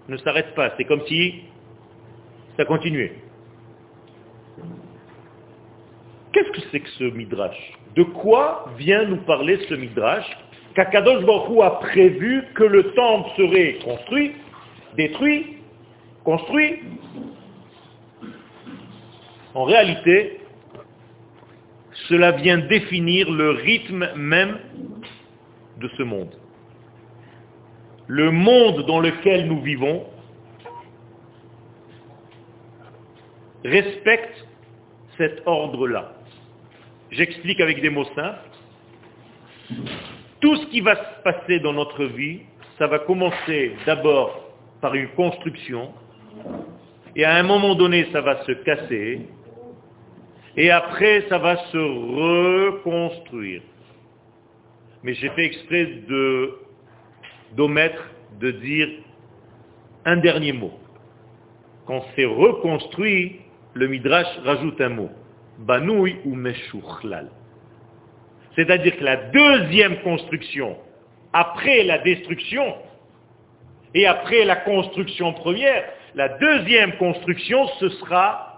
[0.08, 0.72] ne s'arrête pas.
[0.76, 1.42] C'est comme si
[2.56, 3.12] ça continuait.
[6.32, 7.72] Qu'est-ce que c'est que ce Midrash?
[7.96, 10.24] De quoi vient nous parler ce Midrash?
[10.74, 14.32] Qu'Akadosh Baruch a prévu que le temple serait construit,
[14.96, 15.58] détruit,
[16.24, 16.78] construit.
[19.54, 20.40] En réalité,
[22.08, 24.58] cela vient définir le rythme même
[25.78, 26.34] de ce monde.
[28.06, 30.04] Le monde dans lequel nous vivons
[33.64, 34.46] respecte
[35.16, 36.12] cet ordre-là.
[37.10, 38.40] J'explique avec des mots simples.
[40.40, 42.40] Tout ce qui va se passer dans notre vie,
[42.78, 45.92] ça va commencer d'abord par une construction,
[47.14, 49.28] et à un moment donné, ça va se casser,
[50.56, 53.62] et après, ça va se reconstruire.
[55.02, 56.54] Mais j'ai fait exprès de,
[57.56, 58.02] d'omettre
[58.38, 58.88] de dire
[60.04, 60.72] un dernier mot.
[61.86, 63.40] Quand c'est reconstruit,
[63.74, 65.10] le Midrash rajoute un mot.
[65.58, 67.30] Banoui ou Meshuchlal.
[68.54, 70.76] C'est-à-dire que la deuxième construction,
[71.32, 72.74] après la destruction,
[73.94, 75.84] et après la construction première,
[76.14, 78.51] la deuxième construction, ce sera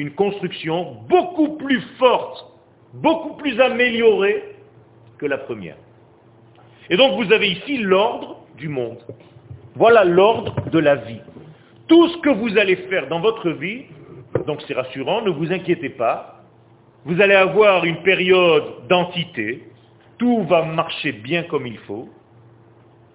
[0.00, 2.46] une construction beaucoup plus forte,
[2.94, 4.42] beaucoup plus améliorée
[5.18, 5.76] que la première.
[6.90, 8.98] Et donc vous avez ici l'ordre du monde.
[9.74, 11.20] Voilà l'ordre de la vie.
[11.88, 13.84] Tout ce que vous allez faire dans votre vie,
[14.46, 16.42] donc c'est rassurant, ne vous inquiétez pas,
[17.04, 19.64] vous allez avoir une période d'entité,
[20.18, 22.08] tout va marcher bien comme il faut,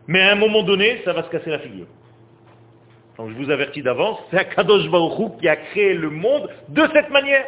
[0.08, 1.88] mais à un moment donné, ça va se casser la figure.
[3.20, 7.10] Donc je vous avertis d'avance, c'est Akadosh Baruch qui a créé le monde de cette
[7.10, 7.46] manière.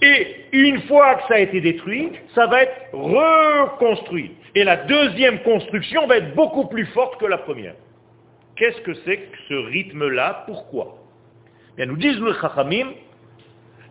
[0.00, 4.30] Et une fois que ça a été détruit, ça va être reconstruit.
[4.54, 7.74] Et la deuxième construction va être beaucoup plus forte que la première.
[8.54, 10.44] Qu'est-ce que c'est que ce rythme-là?
[10.46, 10.98] Pourquoi?
[11.76, 12.92] Bien, Nous disent le Chachamim,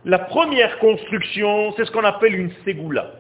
[0.05, 3.11] la première construction, c'est ce qu'on appelle une ségoula.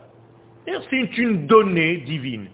[0.65, 2.47] C'est une donnée divine.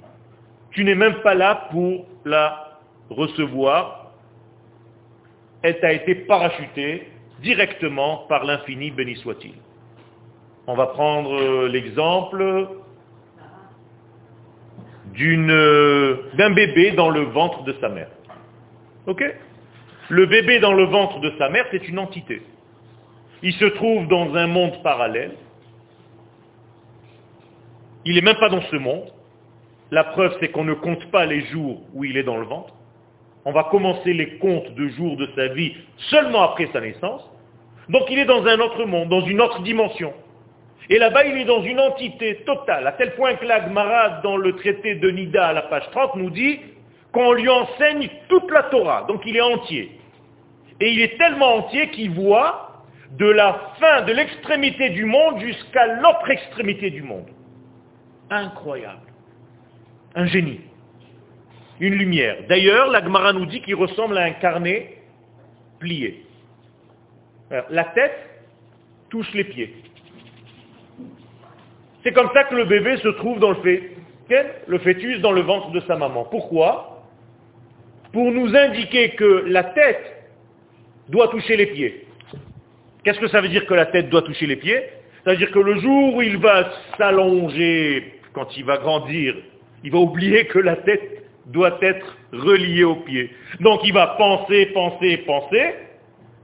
[0.72, 2.71] Tu n'es même pas là pour la
[3.12, 4.13] recevoir.
[5.62, 7.08] Elle t'a été parachutée
[7.41, 9.54] directement par l'infini, béni soit-il.
[10.67, 12.67] On va prendre euh, l'exemple
[15.19, 18.10] euh, d'un bébé dans le ventre de sa mère.
[19.08, 19.24] Ok?
[20.10, 22.41] Le bébé dans le ventre de sa mère, c'est une entité.
[23.43, 25.36] Il se trouve dans un monde parallèle.
[28.06, 29.12] Il n'est même pas dans ce monde.
[29.89, 32.74] La preuve, c'est qu'on ne compte pas les jours où il est dans le ventre.
[33.46, 35.74] On va commencer les comptes de jours de sa vie
[36.10, 37.22] seulement après sa naissance.
[37.90, 40.14] Donc il est dans un autre monde, dans une autre dimension.
[40.90, 44.56] Et là-bas, il est dans une entité totale, à tel point que l'Agmara, dans le
[44.56, 46.60] traité de Nida, à la page 30, nous dit
[47.12, 49.06] qu'on lui enseigne toute la Torah.
[49.08, 49.92] Donc il est entier.
[50.80, 52.84] Et il est tellement entier qu'il voit
[53.18, 57.28] de la fin, de l'extrémité du monde jusqu'à l'autre extrémité du monde.
[58.30, 59.02] Incroyable.
[60.16, 60.62] Un génie.
[61.82, 62.38] Une lumière.
[62.48, 64.98] D'ailleurs, l'Agmara nous dit qu'il ressemble à un carnet
[65.80, 66.24] plié.
[67.72, 68.17] La tête
[69.10, 69.74] touche les pieds.
[72.04, 73.82] C'est comme ça que le bébé se trouve dans le fait,
[74.67, 76.24] le fœtus dans le ventre de sa maman.
[76.26, 77.04] Pourquoi?
[78.13, 80.30] Pour nous indiquer que la tête
[81.10, 82.06] doit toucher les pieds.
[83.04, 84.84] Qu'est-ce que ça veut dire que la tête doit toucher les pieds?
[85.26, 89.36] Ça veut dire que le jour où il va s'allonger, quand il va grandir,
[89.84, 93.32] il va oublier que la tête doit être reliée aux pieds.
[93.60, 95.76] Donc il va penser, penser, penser,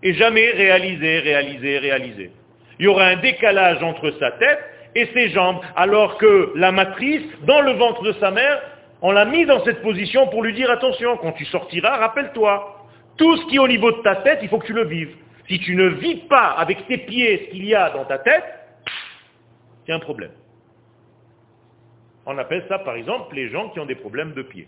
[0.04, 2.32] et jamais réaliser, réaliser, réaliser.
[2.80, 4.60] Il y aura un décalage entre sa tête
[4.96, 8.62] et ses jambes, alors que la matrice, dans le ventre de sa mère,
[9.02, 12.86] on l'a mis dans cette position pour lui dire attention, quand tu sortiras, rappelle-toi,
[13.18, 15.16] tout ce qui est au niveau de ta tête, il faut que tu le vives.
[15.48, 18.44] Si tu ne vis pas avec tes pieds ce qu'il y a dans ta tête,
[19.86, 20.32] c'est un problème.
[22.26, 24.68] On appelle ça, par exemple, les gens qui ont des problèmes de pieds.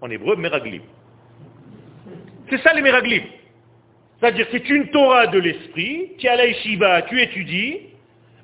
[0.00, 0.82] En hébreu, meraglim.
[2.50, 3.22] C'est ça les meraglim.
[4.18, 7.80] C'est-à-dire, c'est une Torah de l'esprit, tu es à la tu étudies,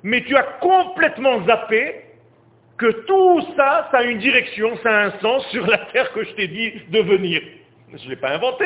[0.03, 1.95] mais tu as complètement zappé
[2.77, 6.23] que tout ça, ça a une direction, ça a un sens sur la terre que
[6.23, 7.41] je t'ai dit de venir.
[7.93, 8.65] Je ne l'ai pas inventé.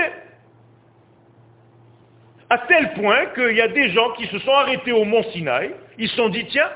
[2.49, 5.71] À tel point qu'il y a des gens qui se sont arrêtés au mont Sinaï,
[5.99, 6.69] ils se sont dit, tiens,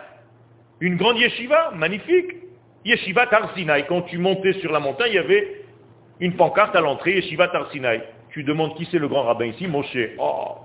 [0.80, 2.32] une grande yeshiva, magnifique,
[2.86, 3.86] yeshiva Tar Sinaï.
[3.88, 5.63] Quand tu montais sur la montagne, il y avait
[6.20, 8.02] une pancarte à l'entrée, yeshiva Tar Sinaï.
[8.32, 9.98] Tu demandes qui c'est le grand rabbin ici, Moshe.
[10.18, 10.58] Oh,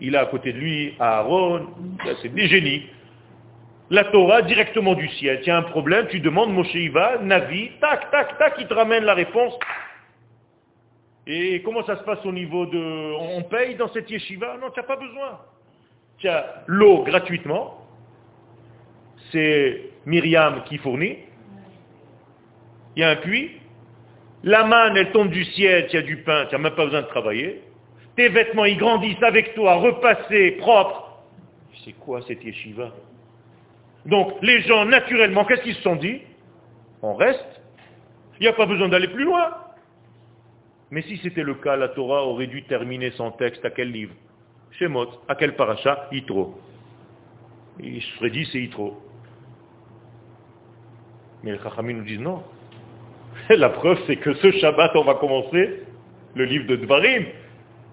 [0.00, 1.68] il a à côté de lui Aaron,
[2.20, 2.86] c'est des génies.
[3.90, 5.40] La Torah directement du ciel.
[5.42, 9.14] Tiens, un problème, tu demandes Moshe Iva, Navi, tac, tac, tac, il te ramène la
[9.14, 9.54] réponse.
[11.26, 13.14] Et comment ça se passe au niveau de...
[13.36, 14.58] On paye dans cette yeshiva?
[14.60, 15.40] Non, tu n'as pas besoin.
[16.18, 17.78] Tu as l'eau gratuitement.
[19.32, 21.18] C'est Myriam qui fournit.
[22.96, 23.52] Il y a un puits.
[24.44, 27.00] La manne, elle tombe du ciel, tu as du pain, tu n'as même pas besoin
[27.00, 27.62] de travailler.
[28.14, 31.18] Tes vêtements, ils grandissent avec toi, repassés, propres.
[31.82, 32.92] C'est quoi cette yeshiva?
[34.04, 36.20] Donc, les gens, naturellement, qu'est-ce qu'ils se sont dit?
[37.00, 37.62] On reste.
[38.38, 39.54] Il n'y a pas besoin d'aller plus loin.
[40.90, 44.14] Mais si c'était le cas, la Torah aurait dû terminer son texte à quel livre?
[44.72, 45.08] Shemot.
[45.26, 46.06] À quel paracha?
[46.12, 46.60] Yitro.
[47.80, 49.02] Il serait dit c'est Yitro.
[51.42, 52.42] Mais les Chachamim nous disent non.
[53.50, 55.82] La preuve, c'est que ce Shabbat, on va commencer
[56.34, 57.24] le livre de Dvarim,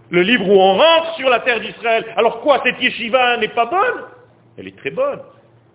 [0.10, 2.06] le livre où on rentre sur la terre d'Israël.
[2.16, 4.04] Alors quoi, cette yeshiva n'est pas bonne?
[4.58, 5.22] Elle est très bonne.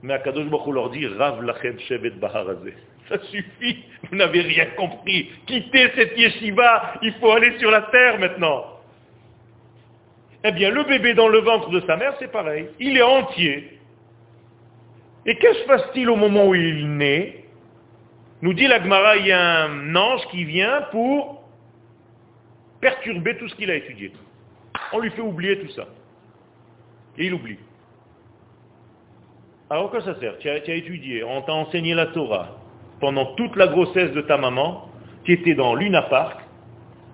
[0.03, 2.75] Mais Akadosh Baruch leur dit, Rav lachem shevet baharazé.
[3.09, 5.31] Ça suffit, vous n'avez rien compris.
[5.47, 8.64] Quittez cette yeshiva, il faut aller sur la terre maintenant.
[10.45, 12.69] Eh bien, le bébé dans le ventre de sa mère, c'est pareil.
[12.79, 13.79] Il est entier.
[15.25, 17.45] Et qu'est-ce se passe-t-il au moment où il naît?
[18.43, 21.43] Nous dit la Gemara, il y a un ange qui vient pour
[22.80, 24.12] perturber tout ce qu'il a étudié.
[24.93, 25.87] On lui fait oublier tout ça.
[27.18, 27.59] Et il oublie.
[29.70, 30.39] Alors quoi ça sert?
[30.39, 32.57] Tu as, tu as étudié, on t'a enseigné la Torah
[33.01, 34.89] pendant toute la grossesse de ta maman,
[35.24, 36.41] qui était dans Luna Park,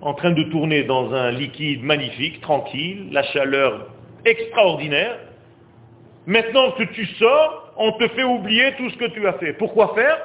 [0.01, 3.87] en train de tourner dans un liquide magnifique, tranquille, la chaleur
[4.25, 5.19] extraordinaire.
[6.27, 9.55] Maintenant que tu sors, on te fait oublier tout ce que tu as fait.
[9.55, 10.19] Pourquoi faire?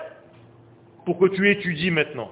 [1.08, 2.30] Pour que tu étudies maintenant.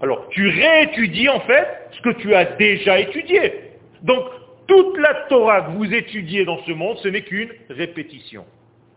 [0.00, 3.72] Alors, tu réétudies en fait ce que tu as déjà étudié.
[4.02, 4.22] Donc,
[4.68, 8.46] toute la Torah que vous étudiez dans ce monde, ce n'est qu'une répétition.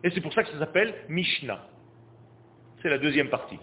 [0.04, 1.66] Et c'est pour ça que ça s'appelle Mishnah.
[2.84, 3.58] C'est la deuxième partie.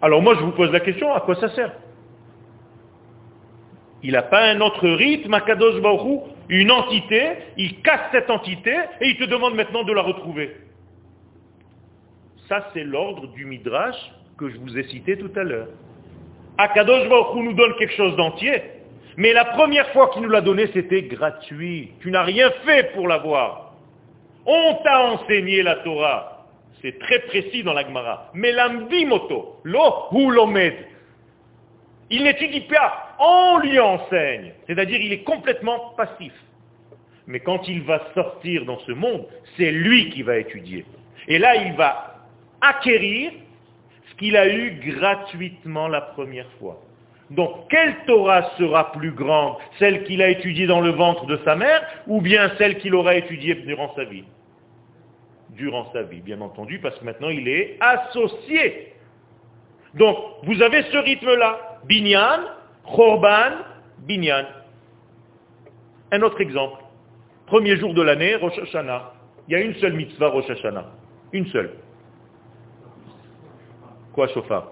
[0.00, 1.72] Alors moi, je vous pose la question, à quoi ça sert?
[4.02, 9.08] Il n'a pas un autre rythme, Akadosh Baruch une entité, il casse cette entité et
[9.08, 10.65] il te demande maintenant de la retrouver.
[12.48, 13.96] Ça, c'est l'ordre du Midrash
[14.38, 15.68] que je vous ai cité tout à l'heure.
[16.58, 18.62] Akadosh Baruch nous donne quelque chose d'entier,
[19.16, 21.90] mais la première fois qu'il nous l'a donné, c'était gratuit.
[22.00, 23.74] Tu n'as rien fait pour l'avoir.
[24.44, 26.46] On t'a enseigné la Torah.
[26.82, 28.30] C'est très précis dans la Gemara.
[28.34, 30.74] Mais l'ambimoto, lo ou l'omed.
[32.10, 34.52] Il n'étudie pas, on lui enseigne.
[34.66, 36.32] C'est-à-dire il est complètement passif.
[37.26, 39.26] Mais quand il va sortir dans ce monde,
[39.56, 40.84] c'est lui qui va étudier.
[41.26, 42.15] Et là, il va
[42.60, 43.32] acquérir
[44.10, 46.80] ce qu'il a eu gratuitement la première fois.
[47.30, 49.56] Donc, quelle Torah sera plus grande?
[49.78, 53.16] Celle qu'il a étudiée dans le ventre de sa mère ou bien celle qu'il aura
[53.16, 54.24] étudiée durant sa vie?
[55.50, 58.92] Durant sa vie, bien entendu, parce que maintenant il est associé.
[59.94, 61.80] Donc, vous avez ce rythme-là.
[61.86, 62.40] Binyan,
[62.84, 63.56] Khorban,
[64.00, 64.44] Binyan.
[66.12, 66.82] Un autre exemple.
[67.46, 69.12] Premier jour de l'année, Rosh Hashanah.
[69.48, 70.86] Il y a une seule mitzvah Rosh Hashanah.
[71.32, 71.72] Une seule.
[74.16, 74.68] Quoi, chauffard?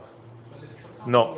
[1.06, 1.36] Non.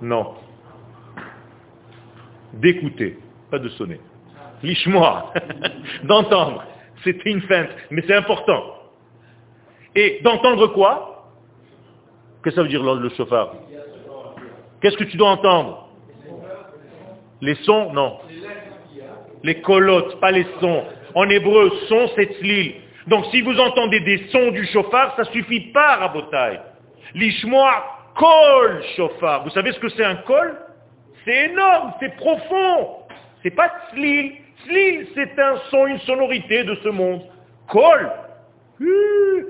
[0.00, 0.34] Non.
[2.54, 3.18] D'écouter,
[3.50, 4.00] pas de sonner.
[4.62, 5.34] Liche-moi,
[6.04, 6.64] d'entendre.
[7.04, 8.74] C'était une feinte, mais c'est important.
[9.94, 11.30] Et d'entendre quoi?
[12.42, 13.52] Qu'est-ce que ça veut dire le chauffard?
[14.80, 15.90] Qu'est-ce que tu dois entendre?
[17.42, 17.92] Les sons?
[17.92, 18.18] Non.
[19.42, 20.84] Les colottes, pas les sons.
[21.14, 22.87] En hébreu, son, c'est tzlil.
[23.08, 26.60] Donc si vous entendez des sons du chauffard, ça suffit pas, Rabotai.
[27.14, 27.84] Lishmoa,
[28.14, 29.44] kol chauffard.
[29.44, 30.56] Vous savez ce que c'est un kol?
[31.24, 32.98] C'est énorme, c'est profond.
[33.42, 34.36] C'est pas tzlil,
[35.14, 37.22] c'est un son, une sonorité de ce monde.
[37.68, 38.10] Kol.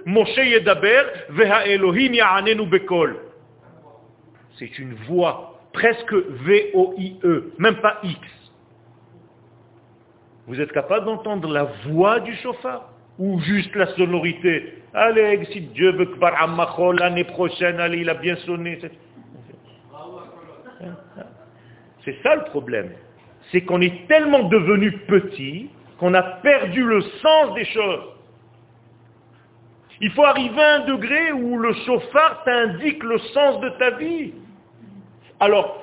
[0.06, 3.18] Moshe Yedaber, Veha Elohim Ya'anenu Bekol.
[4.59, 8.20] C'est une voix, presque V-O-I-E, même pas X.
[10.46, 12.88] Vous êtes capable d'entendre la voix du chauffard?
[13.18, 18.36] Ou juste la sonorité Allez, si Dieu veut que l'année prochaine, allez, il a bien
[18.36, 18.78] sonné.
[22.04, 22.90] C'est ça le problème
[23.50, 28.04] c'est qu'on est tellement devenu petit qu'on a perdu le sens des choses.
[30.00, 34.32] Il faut arriver à un degré où le chauffard t'indique le sens de ta vie.
[35.40, 35.82] Alors,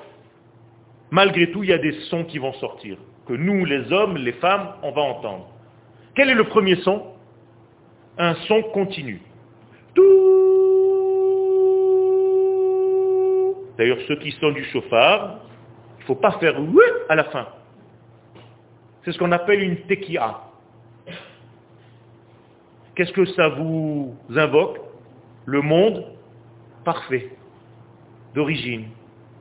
[1.10, 4.32] malgré tout, il y a des sons qui vont sortir, que nous, les hommes, les
[4.34, 5.48] femmes, on va entendre.
[6.14, 7.12] Quel est le premier son?
[8.18, 9.20] Un son continu.
[13.76, 15.40] D'ailleurs, ceux qui sont du chauffard,
[15.98, 16.56] il ne faut pas faire
[17.08, 17.46] à la fin.
[19.04, 20.40] C'est ce qu'on appelle une tekia.
[22.94, 24.80] Qu'est-ce que ça vous invoque?
[25.44, 26.04] Le monde
[26.84, 27.30] parfait,
[28.34, 28.86] d'origine,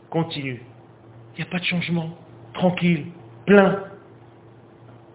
[0.09, 0.61] continue.
[1.33, 2.17] Il n'y a pas de changement,
[2.53, 3.07] tranquille,
[3.45, 3.83] plein.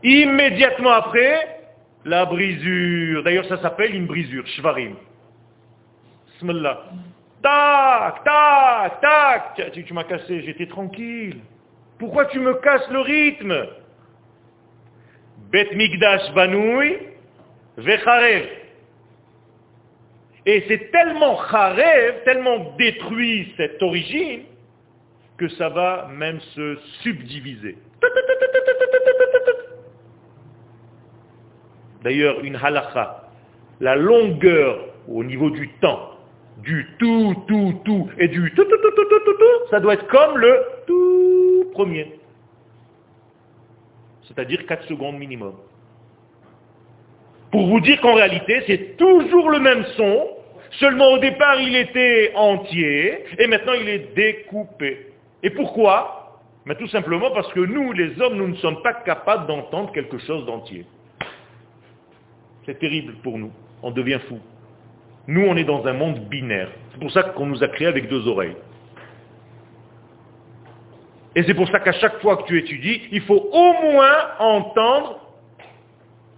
[0.02, 1.59] Immédiatement après,
[2.04, 3.22] la brisure.
[3.22, 4.96] D'ailleurs, ça s'appelle une brisure, shvarim.
[6.38, 6.84] Smallah.
[7.42, 9.72] Tac, tac, tac.
[9.72, 11.40] Tu, tu m'as cassé, j'étais tranquille.
[11.98, 13.66] Pourquoi tu me casses le rythme?
[15.52, 16.96] Bet Migdash Banoui,
[17.76, 18.46] Vecharev.
[20.46, 24.44] Et c'est tellement Charev, tellement détruit cette origine,
[25.36, 27.76] que ça va même se subdiviser.
[32.02, 33.28] D'ailleurs, une halakha,
[33.80, 34.78] la longueur
[35.08, 36.10] au niveau du temps,
[36.58, 39.94] du tout, tout, tout, et du tout, tout, tout, tout, tout, tout, tout, ça doit
[39.94, 42.12] être comme le tout premier.
[44.22, 45.54] C'est-à-dire 4 secondes minimum.
[47.50, 50.28] Pour vous dire qu'en réalité, c'est toujours le même son,
[50.72, 55.08] seulement au départ il était entier, et maintenant il est découpé.
[55.42, 56.38] Et pourquoi?
[56.66, 60.18] Mais Tout simplement parce que nous, les hommes, nous ne sommes pas capables d'entendre quelque
[60.18, 60.84] chose d'entier.
[62.66, 63.52] C'est terrible pour nous.
[63.82, 64.38] On devient fou.
[65.26, 66.70] Nous, on est dans un monde binaire.
[66.92, 68.56] C'est pour ça qu'on nous a créés avec deux oreilles.
[71.36, 75.20] Et c'est pour ça qu'à chaque fois que tu étudies, il faut au moins entendre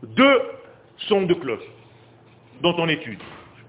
[0.02, 0.42] deux
[1.08, 1.64] sons de cloche
[2.60, 3.18] dans ton étude.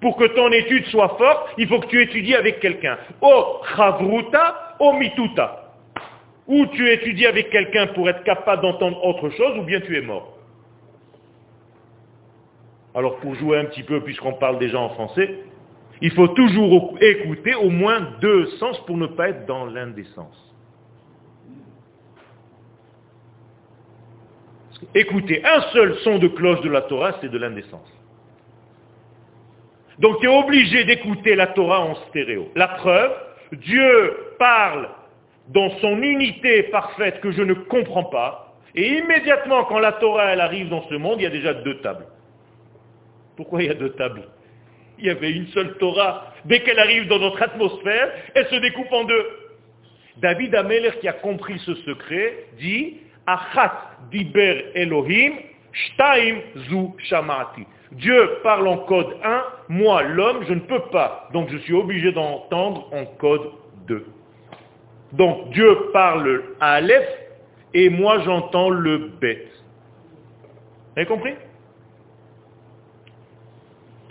[0.01, 2.97] Pour que ton étude soit forte, il faut que tu étudies avec quelqu'un.
[3.21, 5.71] O chavruta, o mituta.
[6.45, 10.01] Ou tu étudies avec quelqu'un pour être capable d'entendre autre chose, ou bien tu es
[10.01, 10.32] mort.
[12.95, 15.39] Alors pour jouer un petit peu, puisqu'on parle déjà en français,
[16.01, 20.39] il faut toujours écouter au moins deux sens pour ne pas être dans l'indécence.
[24.93, 27.89] Écouter un seul son de cloche de la Torah, c'est de l'indécence.
[29.99, 32.49] Donc tu es obligé d'écouter la Torah en stéréo.
[32.55, 33.11] La preuve,
[33.53, 34.89] Dieu parle
[35.49, 40.41] dans son unité parfaite que je ne comprends pas, et immédiatement quand la Torah elle
[40.41, 42.05] arrive dans ce monde, il y a déjà deux tables.
[43.35, 44.23] Pourquoi il y a deux tables
[44.99, 46.33] Il y avait une seule Torah.
[46.45, 49.25] Dès qu'elle arrive dans notre atmosphère, elle se découpe en deux.
[50.17, 52.97] David Ameler, qui a compris ce secret, dit
[54.11, 55.33] diber Elohim,
[55.71, 56.93] shtaim zu.
[57.93, 61.29] Dieu parle en code 1, moi l'homme, je ne peux pas.
[61.33, 63.51] Donc je suis obligé d'entendre en code
[63.87, 64.05] 2.
[65.13, 67.07] Donc Dieu parle à Aleph
[67.73, 69.47] et moi j'entends le Bet.
[70.43, 71.33] Vous avez compris?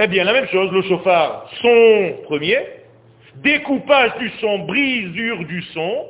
[0.05, 2.59] Eh bien la même chose, le chauffard, son premier,
[3.37, 6.07] découpage du son, brisure du son,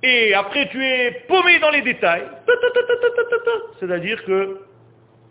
[0.00, 2.22] et après tu es paumé dans les détails.
[3.80, 4.60] C'est-à-dire que,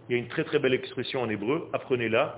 [0.09, 2.35] il y a une très très belle expression en hébreu, apprenez-la,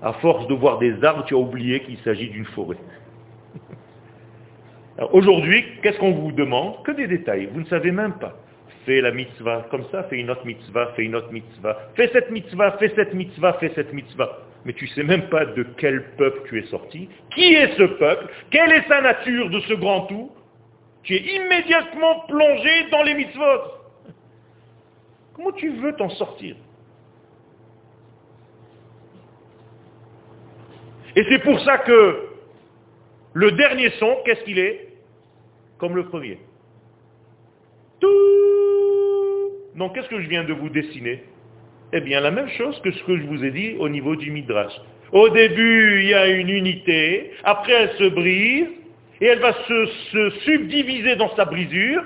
[0.00, 2.78] À force de voir des arbres, tu as oublié qu'il s'agit d'une forêt.
[5.12, 6.84] Aujourd'hui, qu'est-ce qu'on vous demande?
[6.84, 7.48] Que des détails.
[7.52, 8.36] Vous ne savez même pas.
[8.84, 11.90] Fais la mitzvah comme ça, fais une autre mitzvah, fais une autre mitzvah.
[11.94, 15.44] Fais cette mitzvah, fais cette mitzvah, fais cette mitzvah mais tu ne sais même pas
[15.44, 19.60] de quel peuple tu es sorti, qui est ce peuple, quelle est sa nature de
[19.60, 20.30] ce grand tout,
[21.02, 23.60] tu es immédiatement plongé dans les mitzvot.
[25.34, 26.56] Comment tu veux t'en sortir?
[31.16, 32.28] Et c'est pour ça que
[33.34, 34.88] le dernier son, qu'est-ce qu'il est?
[35.78, 36.38] Comme le premier.
[37.98, 38.31] Tout.
[39.76, 41.22] Donc qu'est-ce que je viens de vous dessiner?
[41.92, 44.30] Eh bien, la même chose que ce que je vous ai dit au niveau du
[44.30, 44.72] Midrash.
[45.12, 48.66] Au début, il y a une unité, après elle se brise,
[49.20, 52.02] et elle va se, subdiviser dans sa brisure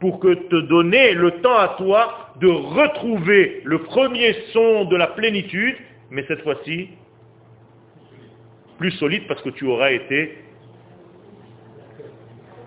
[0.00, 5.08] pour que te donner le temps à toi de retrouver le premier son de la
[5.08, 5.76] plénitude,
[6.10, 6.88] mais cette fois-ci
[8.78, 10.38] plus solide parce que tu auras été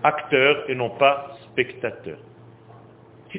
[0.03, 2.17] acteur et non pas spectateur.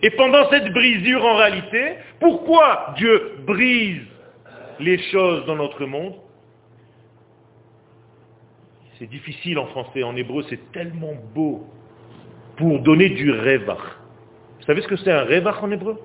[0.00, 4.02] Et pendant cette brisure en réalité, pourquoi Dieu brise
[4.80, 6.14] les choses dans notre monde?
[8.98, 11.66] C'est difficile en français, en hébreu c'est tellement beau
[12.56, 13.78] pour donner du revach.
[14.60, 15.98] Vous savez ce que c'est un revach en hébreu?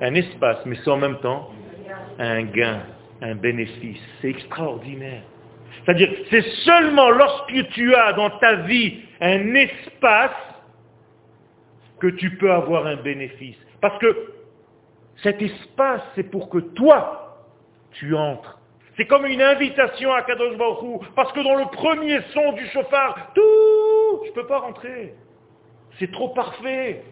[0.00, 1.50] Un espace, mais c'est en même temps
[2.18, 2.82] un gain,
[3.20, 4.00] un bénéfice.
[4.20, 5.22] C'est extraordinaire.
[5.84, 10.30] C'est-à-dire, c'est seulement lorsque tu as dans ta vie un espace
[12.04, 13.56] que tu peux avoir un bénéfice.
[13.80, 14.34] Parce que
[15.22, 17.46] cet espace, c'est pour que toi,
[17.92, 18.60] tu entres.
[18.94, 23.32] C'est comme une invitation à Kadosh Baruch parce que dans le premier son du chauffard,
[23.34, 25.14] tout, je ne peux pas rentrer.
[25.98, 27.02] C'est trop parfait.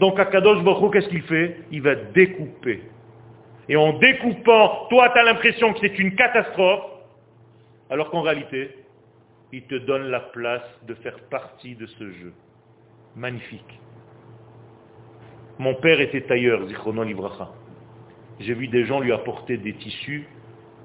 [0.00, 1.58] Donc Akadosh Baruch qu'est-ce qu'il fait?
[1.70, 2.82] Il va découper.
[3.68, 6.84] Et en découpant, toi tu as l'impression que c'est une catastrophe,
[7.90, 8.74] alors qu'en réalité,
[9.52, 12.32] il te donne la place de faire partie de ce jeu
[13.16, 13.80] magnifique.
[15.58, 17.50] Mon père était tailleur, Zichrono Livracha.
[18.40, 20.26] J'ai vu des gens lui apporter des tissus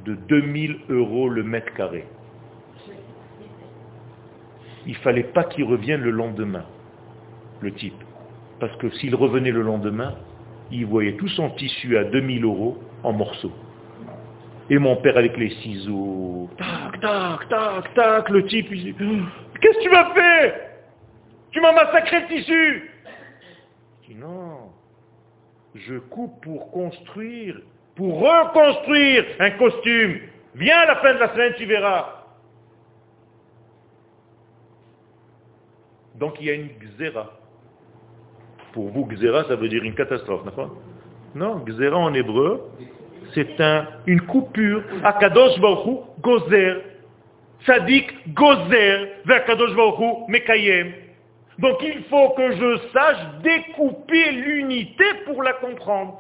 [0.06, 2.06] de 2000 euros le mètre carré.
[4.86, 6.66] Il ne fallait pas qu'il revienne le lendemain,
[7.62, 8.02] le type.
[8.60, 10.16] Parce que s'il revenait le lendemain,
[10.72, 13.54] il voyait tout son tissu à 2000 euros en morceaux.
[14.70, 18.96] Et mon père avec les ciseaux, tac, tac, tac, tac, le type, il dit,
[19.60, 20.69] qu'est-ce que tu m'as fait?
[21.52, 22.92] Tu m'as massacré le tissu.
[24.16, 24.72] Non.
[25.76, 27.62] Je coupe pour construire,
[27.96, 30.20] pour reconstruire un costume.
[30.56, 32.26] Viens à la fin de la semaine, tu verras.
[36.16, 37.32] Donc il y a une xéra.
[38.74, 40.76] Pour vous, xéra, ça veut dire une catastrophe, d'accord
[41.34, 42.70] Non, xéra en hébreu,
[43.34, 44.84] c'est un, une coupure.
[45.04, 46.82] Akadosh Baruch gozer.
[47.66, 49.08] Sadik gozer.
[49.30, 50.94] Akadosh Baruch mekayem.
[51.60, 56.20] Donc il faut que je sache découper l'unité pour la comprendre.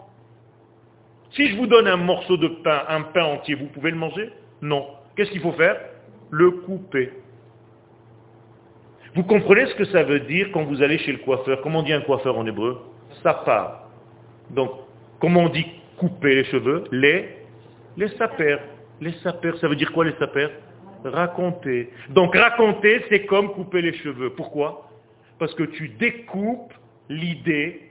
[1.31, 4.31] Si je vous donne un morceau de pain, un pain entier, vous pouvez le manger?
[4.61, 4.87] Non.
[5.15, 5.79] Qu'est-ce qu'il faut faire?
[6.31, 7.13] Le couper.
[9.15, 11.61] Vous comprenez ce que ça veut dire quand vous allez chez le coiffeur?
[11.61, 12.81] Comment on dit un coiffeur en hébreu?
[13.23, 13.89] Sapar.
[14.49, 14.71] Donc,
[15.19, 15.65] comment on dit
[15.97, 16.83] couper les cheveux?
[16.91, 17.29] Les
[17.97, 18.07] Les.
[19.01, 20.51] Les sapers, ça veut dire quoi les sapers?
[21.03, 21.91] Raconter.
[22.09, 24.31] Donc raconter, c'est comme couper les cheveux.
[24.31, 24.88] Pourquoi?
[25.39, 26.73] Parce que tu découpes
[27.09, 27.89] l'idée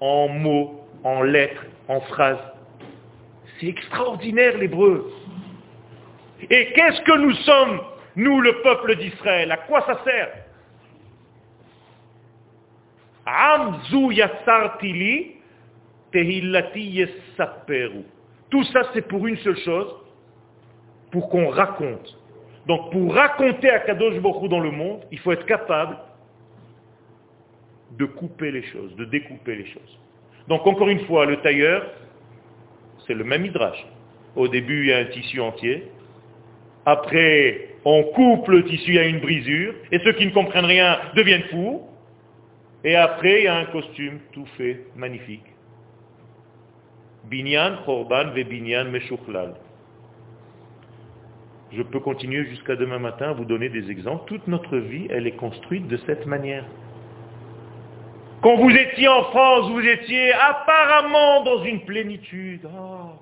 [0.00, 2.38] en mots, en lettres, en phrases.
[3.58, 5.12] C'est extraordinaire l'hébreu.
[6.50, 7.80] Et qu'est-ce que nous sommes
[8.16, 10.32] nous, le peuple d'Israël, à quoi ça sert?
[18.48, 19.94] Tout ça, c'est pour une seule chose,
[21.10, 22.18] pour qu'on raconte.
[22.66, 25.96] Donc, pour raconter à Kadosh Baruch dans le monde, il faut être capable
[27.92, 29.98] de couper les choses, de découper les choses.
[30.48, 31.86] Donc, encore une fois, le tailleur,
[33.06, 33.86] c'est le même hydrage.
[34.34, 35.88] Au début, il y a un tissu entier.
[36.84, 41.44] Après, on coupe le tissu à une brisure, et ceux qui ne comprennent rien deviennent
[41.44, 41.82] fous.
[42.84, 45.44] Et après, il y a un costume tout fait, magnifique.
[47.24, 49.54] Binyan, Chorban, Binyan, Meshuchlal.
[51.72, 54.24] Je peux continuer jusqu'à demain matin à vous donner des exemples.
[54.26, 56.64] Toute notre vie, elle est construite de cette manière.
[58.42, 62.66] Quand vous étiez en France, vous étiez apparemment dans une plénitude.
[62.66, 63.14] Ah.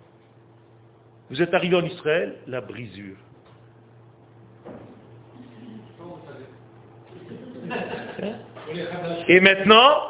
[1.30, 3.16] Vous êtes arrivé en Israël, la brisure.
[9.28, 10.02] Et maintenant,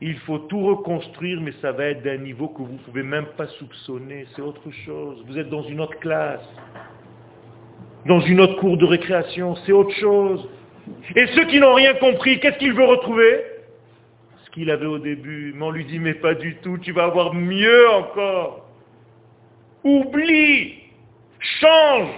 [0.00, 3.26] il faut tout reconstruire, mais ça va être d'un niveau que vous ne pouvez même
[3.36, 4.26] pas soupçonner.
[4.34, 5.24] C'est autre chose.
[5.26, 6.46] Vous êtes dans une autre classe,
[8.06, 9.56] dans une autre cour de récréation.
[9.66, 10.48] C'est autre chose.
[11.14, 13.44] Et ceux qui n'ont rien compris, qu'est-ce qu'ils veulent retrouver?
[14.44, 15.52] Ce qu'il avait au début.
[15.56, 18.66] Mais on lui dit, mais pas du tout, tu vas avoir mieux encore.
[19.84, 20.74] Oublie,
[21.60, 22.08] change,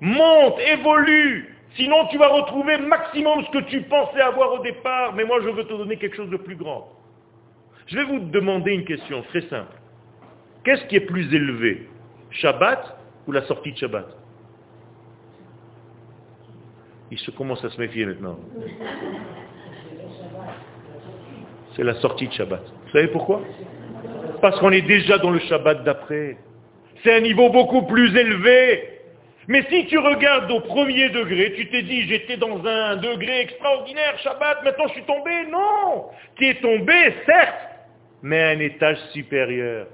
[0.00, 1.56] monte, évolue.
[1.76, 5.48] Sinon, tu vas retrouver maximum ce que tu pensais avoir au départ, mais moi, je
[5.48, 6.88] veux te donner quelque chose de plus grand.
[7.86, 9.76] Je vais vous demander une question très simple.
[10.64, 11.88] Qu'est-ce qui est plus élevé?
[12.30, 12.96] Shabbat
[13.26, 14.23] ou la sortie de Shabbat?
[17.10, 18.38] Il se commence à se méfier maintenant.
[21.76, 22.62] C'est la sortie de Shabbat.
[22.86, 23.42] Vous savez pourquoi?
[24.40, 26.36] Parce qu'on est déjà dans le Shabbat d'après.
[27.02, 28.90] C'est un niveau beaucoup plus élevé.
[29.48, 34.18] Mais si tu regardes au premier degré, tu t'es dit, j'étais dans un degré extraordinaire,
[34.22, 35.30] Shabbat, maintenant je suis tombé.
[35.50, 36.94] Non Tu es tombé,
[37.26, 37.54] certes,
[38.22, 39.86] mais à un étage supérieur.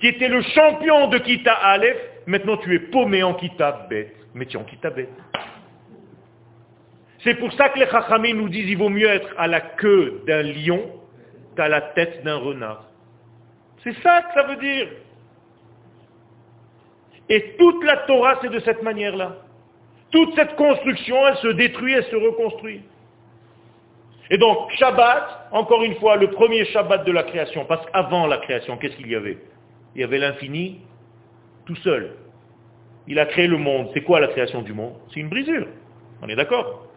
[0.00, 4.12] Tu étais le champion de Kita Aleph, maintenant tu es paumé en Kita Bet.
[4.34, 5.08] Mais tu es en Kita Bet.
[7.24, 10.22] C'est pour ça que les Chachamim nous disent, il vaut mieux être à la queue
[10.26, 10.82] d'un lion
[11.56, 12.84] qu'à la tête d'un renard.
[13.82, 14.88] C'est ça que ça veut dire.
[17.28, 19.36] Et toute la Torah, c'est de cette manière-là.
[20.10, 22.82] Toute cette construction, elle se détruit, elle se reconstruit.
[24.30, 28.38] Et donc, Shabbat, encore une fois, le premier Shabbat de la création, parce qu'avant la
[28.38, 29.38] création, qu'est-ce qu'il y avait?
[29.94, 30.80] Il y avait l'infini
[31.66, 32.14] tout seul.
[33.06, 33.88] Il a créé le monde.
[33.94, 34.94] C'est quoi la création du monde?
[35.12, 35.66] C'est une brisure.
[36.22, 36.87] On est d'accord?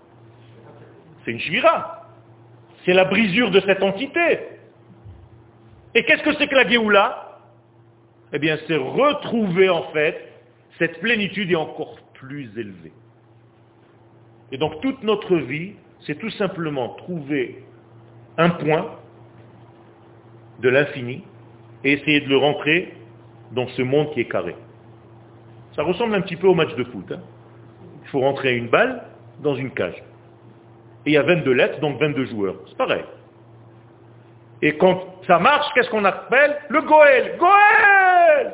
[1.23, 2.07] C'est une shvira.
[2.85, 4.39] C'est la brisure de cette entité.
[5.93, 7.39] Et qu'est-ce que c'est que la Géoula?
[8.33, 10.31] Eh bien, c'est retrouver en fait
[10.79, 12.93] cette plénitude est encore plus élevée.
[14.51, 17.63] Et donc toute notre vie, c'est tout simplement trouver
[18.37, 18.97] un point
[20.59, 21.23] de l'infini
[21.83, 22.93] et essayer de le rentrer
[23.51, 24.55] dans ce monde qui est carré.
[25.75, 27.11] Ça ressemble un petit peu au match de foot.
[27.11, 27.21] Hein.
[28.03, 29.03] Il faut rentrer une balle
[29.41, 30.01] dans une cage.
[31.05, 32.55] Et il y a 22 lettres, donc 22 joueurs.
[32.67, 33.03] C'est pareil.
[34.61, 37.37] Et quand ça marche, qu'est-ce qu'on appelle Le Goël.
[37.39, 38.53] Goël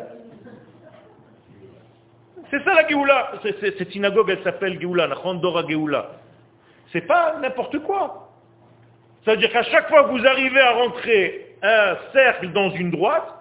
[2.49, 3.33] C'est ça la Géoula.
[3.43, 6.11] Cette synagogue, elle s'appelle Géoula, Nachondora Géoula.
[6.93, 8.29] C'est pas n'importe quoi.
[9.25, 12.91] Ça veut dire qu'à chaque fois que vous arrivez à rentrer un cercle dans une
[12.91, 13.33] droite,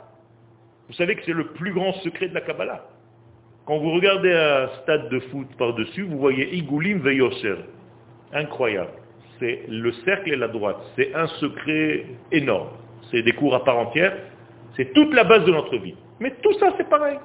[0.88, 2.84] vous savez que c'est le plus grand secret de la Kabbalah.
[3.66, 7.56] Quand vous regardez un stade de foot par-dessus, vous voyez Igoulim Veyoser.
[8.32, 8.90] Incroyable.
[9.38, 10.78] c'est le cercle et la droite.
[10.96, 12.70] C'est un secret énorme.
[13.10, 14.16] C'est des cours à part entière.
[14.76, 15.94] C'est toute la base de notre vie.
[16.20, 17.18] Mais tout ça, c'est pareil.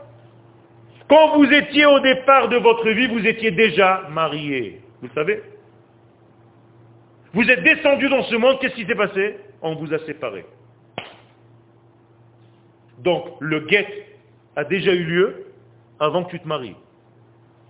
[1.09, 4.81] Quand vous étiez au départ de votre vie, vous étiez déjà marié.
[5.01, 5.41] Vous le savez?
[7.33, 9.37] Vous êtes descendu dans ce monde, qu'est-ce qui s'est passé?
[9.61, 10.45] On vous a séparés.
[12.99, 13.87] Donc, le guet
[14.55, 15.45] a déjà eu lieu
[15.99, 16.75] avant que tu te maries.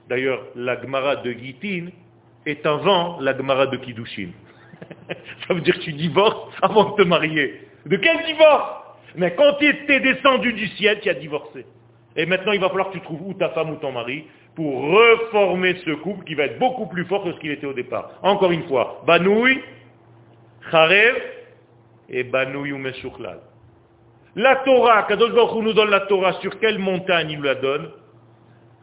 [0.10, 1.88] D'ailleurs, la Gemara de Gitin
[2.46, 4.30] est avant la Gemara de Kiddushin.
[5.48, 7.68] Ça veut dire que tu divorces avant de te marier.
[7.86, 8.82] De quel divorce?
[9.16, 11.66] Mais quand tu étais descendu du ciel, tu as divorcé.
[12.16, 14.26] Et maintenant, il va falloir que tu trouves ou ta femme ou ton mari
[14.56, 17.74] pour reformer ce couple qui va être beaucoup plus fort que ce qu'il était au
[17.74, 18.12] départ.
[18.22, 19.62] Encore une fois, Banoui,
[20.70, 21.16] Kharev
[22.10, 23.40] et Banoui ou Meshuklal.
[24.36, 27.90] La Torah, Kadosh Baruch nous donne la Torah, sur quelle montagne il nous la donne?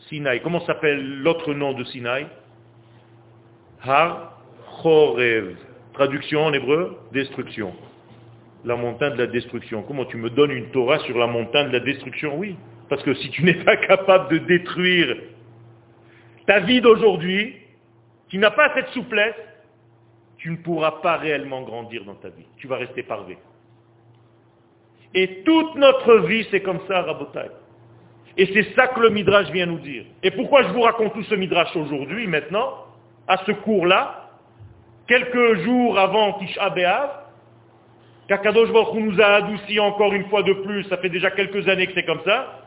[0.08, 0.40] Sinaï.
[0.42, 2.26] Comment s'appelle l'autre nom de Sinaï?
[3.80, 4.38] Har
[4.82, 5.56] Chorev.
[5.92, 7.74] Traduction en hébreu, destruction.
[8.64, 9.82] La montagne de la destruction.
[9.82, 12.36] Comment tu me donnes une Torah sur la montagne de la destruction?
[12.36, 12.56] Oui.
[12.88, 15.16] Parce que si tu n'es pas capable de détruire
[16.46, 17.56] ta vie d'aujourd'hui,
[18.28, 19.34] tu n'as pas cette souplesse,
[20.38, 22.46] tu ne pourras pas réellement grandir dans ta vie.
[22.56, 23.38] Tu vas rester parvé.
[25.14, 27.50] Et toute notre vie, c'est comme ça, Rabotai.
[28.36, 30.04] Et c'est ça que le Midrash vient nous dire.
[30.22, 32.87] Et pourquoi je vous raconte tout ce Midrash aujourd'hui, maintenant,
[33.28, 34.30] à ce cours-là,
[35.06, 37.10] quelques jours avant Tisha B'Av,
[38.28, 41.86] qu'Akadosh Baruch nous a adouci encore une fois de plus, ça fait déjà quelques années
[41.86, 42.64] que c'est comme ça,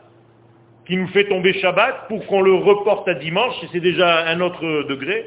[0.86, 4.40] qui nous fait tomber Shabbat pour qu'on le reporte à dimanche, et c'est déjà un
[4.40, 5.26] autre degré.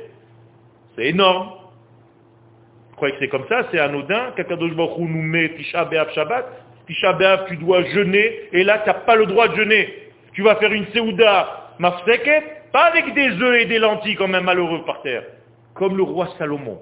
[0.95, 1.51] C'est énorme.
[2.89, 6.45] Vous croyez que c'est comme ça, c'est anodin, qu'Akadosh Baruch nous met Tisha B'Av Shabbat?
[6.87, 10.11] Tisha B'Av, tu dois jeûner, et là, tu n'as pas le droit de jeûner.
[10.33, 12.43] Tu vas faire une Seouda mafseket,
[12.75, 15.23] pas avec des œufs et des lentilles comme un malheureux par terre,
[15.73, 16.81] comme le roi Salomon.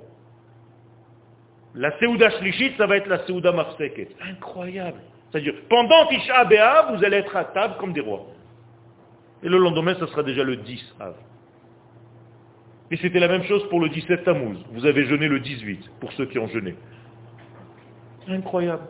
[1.76, 4.08] La Seouda Shlichit, ça va être la Seouda mafseket.
[4.28, 5.00] Incroyable.
[5.30, 8.26] C'est-à-dire, pendant Tisha B'Av, vous allez être à table comme des rois.
[9.44, 11.14] Et le lendemain, ce sera déjà le 10 Av.
[12.90, 14.58] Et c'était la même chose pour le 17 Tammuz.
[14.72, 16.74] Vous avez jeûné le 18, pour ceux qui ont jeûné.
[18.28, 18.88] Incroyable.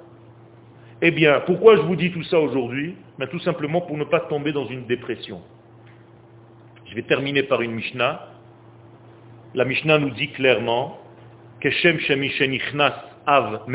[1.01, 2.95] Eh bien, pourquoi je vous dis tout ça aujourd'hui?
[3.19, 5.41] Ben, Tout simplement pour ne pas tomber dans une dépression.
[6.93, 8.21] Je vais terminer par une Mishnah.
[9.55, 10.99] La Mishnah nous dit clairement
[11.59, 11.97] Keshem
[13.25, 13.65] av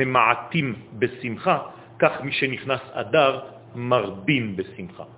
[0.93, 2.23] besimcha, kach
[2.95, 3.45] adar
[3.75, 5.09] marbim besimcha.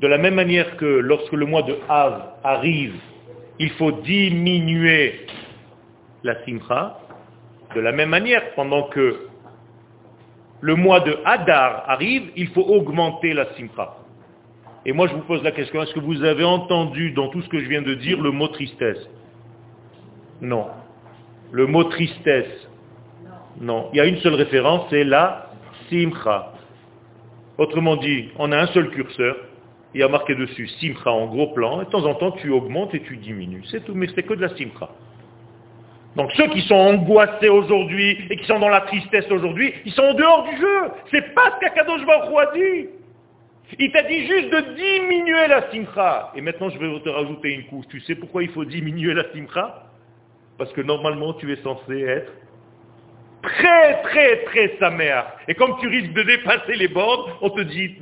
[0.00, 2.96] De la même manière que lorsque le mois de Av arrive,
[3.58, 5.26] il faut diminuer
[6.22, 6.98] la simcha,
[7.74, 9.28] de la même manière, pendant que
[10.62, 13.98] le mois de Hadar arrive, il faut augmenter la simcha.
[14.86, 17.48] Et moi je vous pose la question, est-ce que vous avez entendu dans tout ce
[17.48, 19.08] que je viens de dire le mot tristesse?
[20.40, 20.68] Non.
[21.52, 22.68] Le mot tristesse?
[23.60, 23.90] Non.
[23.92, 25.50] Il y a une seule référence, c'est la
[25.90, 26.52] simcha.
[27.58, 29.36] Autrement dit, on a un seul curseur,
[29.92, 32.50] il y a marqué dessus simcha en gros plan, et de temps en temps tu
[32.50, 33.62] augmentes et tu diminues.
[33.70, 34.88] C'est tout, mais c'est que de la simcha.
[36.16, 40.02] Donc ceux qui sont angoissés aujourd'hui et qui sont dans la tristesse aujourd'hui, ils sont
[40.02, 40.90] en dehors du jeu.
[41.10, 42.88] C'est pas ce qu'Akadosh Baruch a dit.
[43.78, 46.32] Il t'a dit juste de diminuer la simcha.
[46.34, 47.86] Et maintenant je vais te rajouter une couche.
[47.88, 49.86] Tu sais pourquoi il faut diminuer la simcha?
[50.58, 52.32] Parce que normalement tu es censé être
[53.42, 55.22] très très très samer.
[55.48, 57.96] Et comme tu risques de dépasser les bornes, on te dit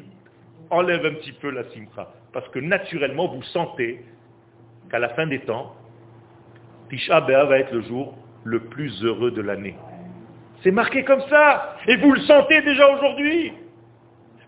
[0.70, 2.12] enlève un petit peu la simcha.
[2.32, 4.00] Parce que naturellement vous sentez
[4.90, 5.74] qu'à la fin des temps,
[6.88, 8.14] Tisha va être le jour
[8.44, 9.76] le plus heureux de l'année.
[10.62, 11.76] C'est marqué comme ça.
[11.86, 13.52] Et vous le sentez déjà aujourd'hui.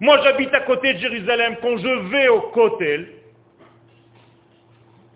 [0.01, 1.57] Moi, j'habite à côté de Jérusalem.
[1.61, 3.09] Quand je vais au Kotel,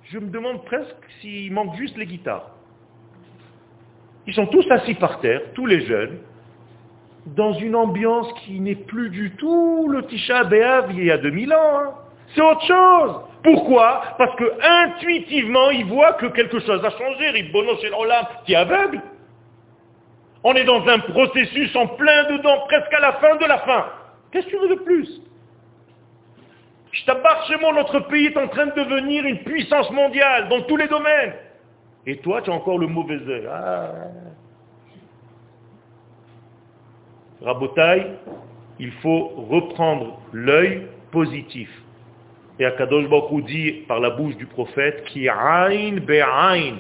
[0.05, 2.51] je me demande presque s'il manque juste les guitares.
[4.27, 6.19] Ils sont tous assis par terre, tous les jeunes,
[7.27, 11.53] dans une ambiance qui n'est plus du tout le Tisha B'Av il y a 2000
[11.55, 11.79] ans.
[11.79, 11.95] Hein.
[12.35, 13.21] C'est autre chose.
[13.43, 14.03] Pourquoi?
[14.19, 17.31] Parce que intuitivement, il voit que quelque chose a changé.
[17.31, 19.01] Ribono chez l'Olam, qui aveugle.
[20.43, 23.87] On est dans un processus en plein dedans, presque à la fin de la fin.
[24.35, 25.21] Qu'est-ce que tu veux de plus
[26.91, 30.63] Je t'abarre chez moi, notre pays est en train de devenir une puissance mondiale dans
[30.63, 31.35] tous les domaines.
[32.05, 33.47] Et toi, tu as encore le mauvais œil.
[33.49, 33.93] Ah.
[37.43, 38.11] Rabotaille,
[38.81, 41.71] il faut reprendre l'œil positif.
[42.59, 46.79] Et Akadosh Baruch dit par la bouche du prophète, qui aïn be'aïn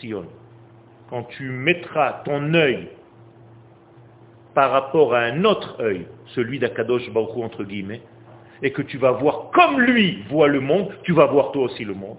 [0.00, 0.24] sion.
[1.10, 2.88] Quand tu mettras ton œil
[4.54, 8.02] par rapport à un autre œil, celui d'Akadosh Baruch entre guillemets,
[8.62, 11.84] et que tu vas voir comme lui voit le monde, tu vas voir toi aussi
[11.84, 12.18] le monde.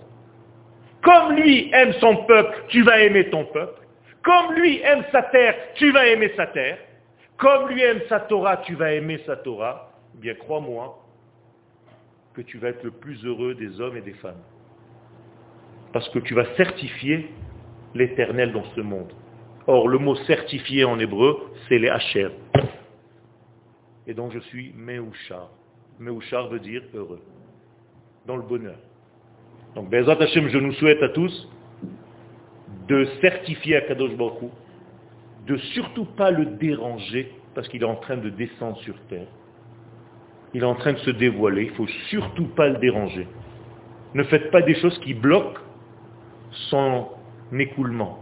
[1.02, 3.82] Comme lui aime son peuple, tu vas aimer ton peuple.
[4.24, 6.78] Comme lui aime sa terre, tu vas aimer sa terre.
[7.38, 9.92] Comme lui aime sa Torah, tu vas aimer sa Torah.
[10.16, 10.98] Eh bien, crois-moi
[12.34, 14.42] que tu vas être le plus heureux des hommes et des femmes.
[15.92, 17.30] Parce que tu vas certifier
[17.94, 19.12] l'éternel dans ce monde.
[19.68, 22.30] Or, le mot certifié en hébreu, c'est les hacher.
[24.08, 25.50] Et donc je suis Meuchar.
[26.00, 27.22] Meuchar veut dire heureux,
[28.26, 28.78] dans le bonheur.
[29.76, 31.50] Donc, Bezat Hashem, je nous souhaite à tous
[32.88, 34.52] de certifier à Kadosh Baruch
[35.48, 39.28] de surtout pas le déranger, parce qu'il est en train de descendre sur terre.
[40.54, 43.28] Il est en train de se dévoiler, il ne faut surtout pas le déranger.
[44.14, 45.60] Ne faites pas des choses qui bloquent
[46.70, 47.08] son
[47.58, 48.20] écoulement,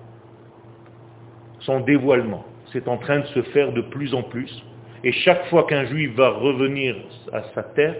[1.62, 2.46] son dévoilement.
[2.72, 4.64] C'est en train de se faire de plus en plus.
[5.04, 6.96] Et chaque fois qu'un juif va revenir
[7.34, 7.96] à sa terre,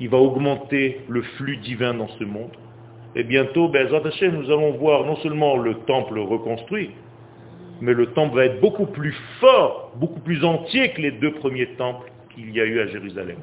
[0.00, 2.50] il va augmenter le flux divin dans ce monde.
[3.14, 6.90] Et bientôt, ben, nous allons voir non seulement le temple reconstruit,
[7.80, 11.68] mais le temple va être beaucoup plus fort, beaucoup plus entier que les deux premiers
[11.74, 13.36] temples qu'il y a eu à Jérusalem.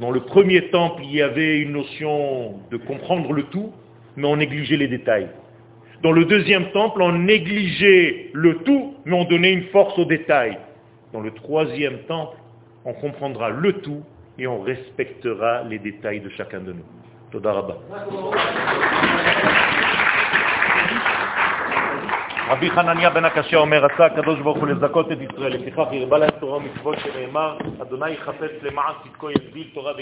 [0.00, 3.72] dans le premier temple, il y avait une notion de comprendre le tout,
[4.16, 5.28] mais on négligeait les détails.
[6.04, 10.58] Dans le deuxième temple, on négligeait le tout, mais on donnait une force aux détails.
[11.14, 12.36] Dans le troisième temple,
[12.84, 14.02] on comprendra le tout
[14.38, 16.84] et on respectera les détails de chacun de nous.
[17.32, 17.78] Todarabah.
[22.48, 26.30] רבי חנניה בן הקשה אומר, רצה הקדוש ברוך הוא לזכות את ישראל, לפיכך הרבה להם
[26.40, 29.92] תורה ומצוות שנאמר, אדוני יחפש למען צדקו יגדיל תורה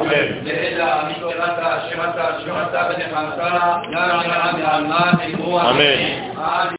[0.00, 0.44] ויאדיר.
[5.64, 6.24] Amen.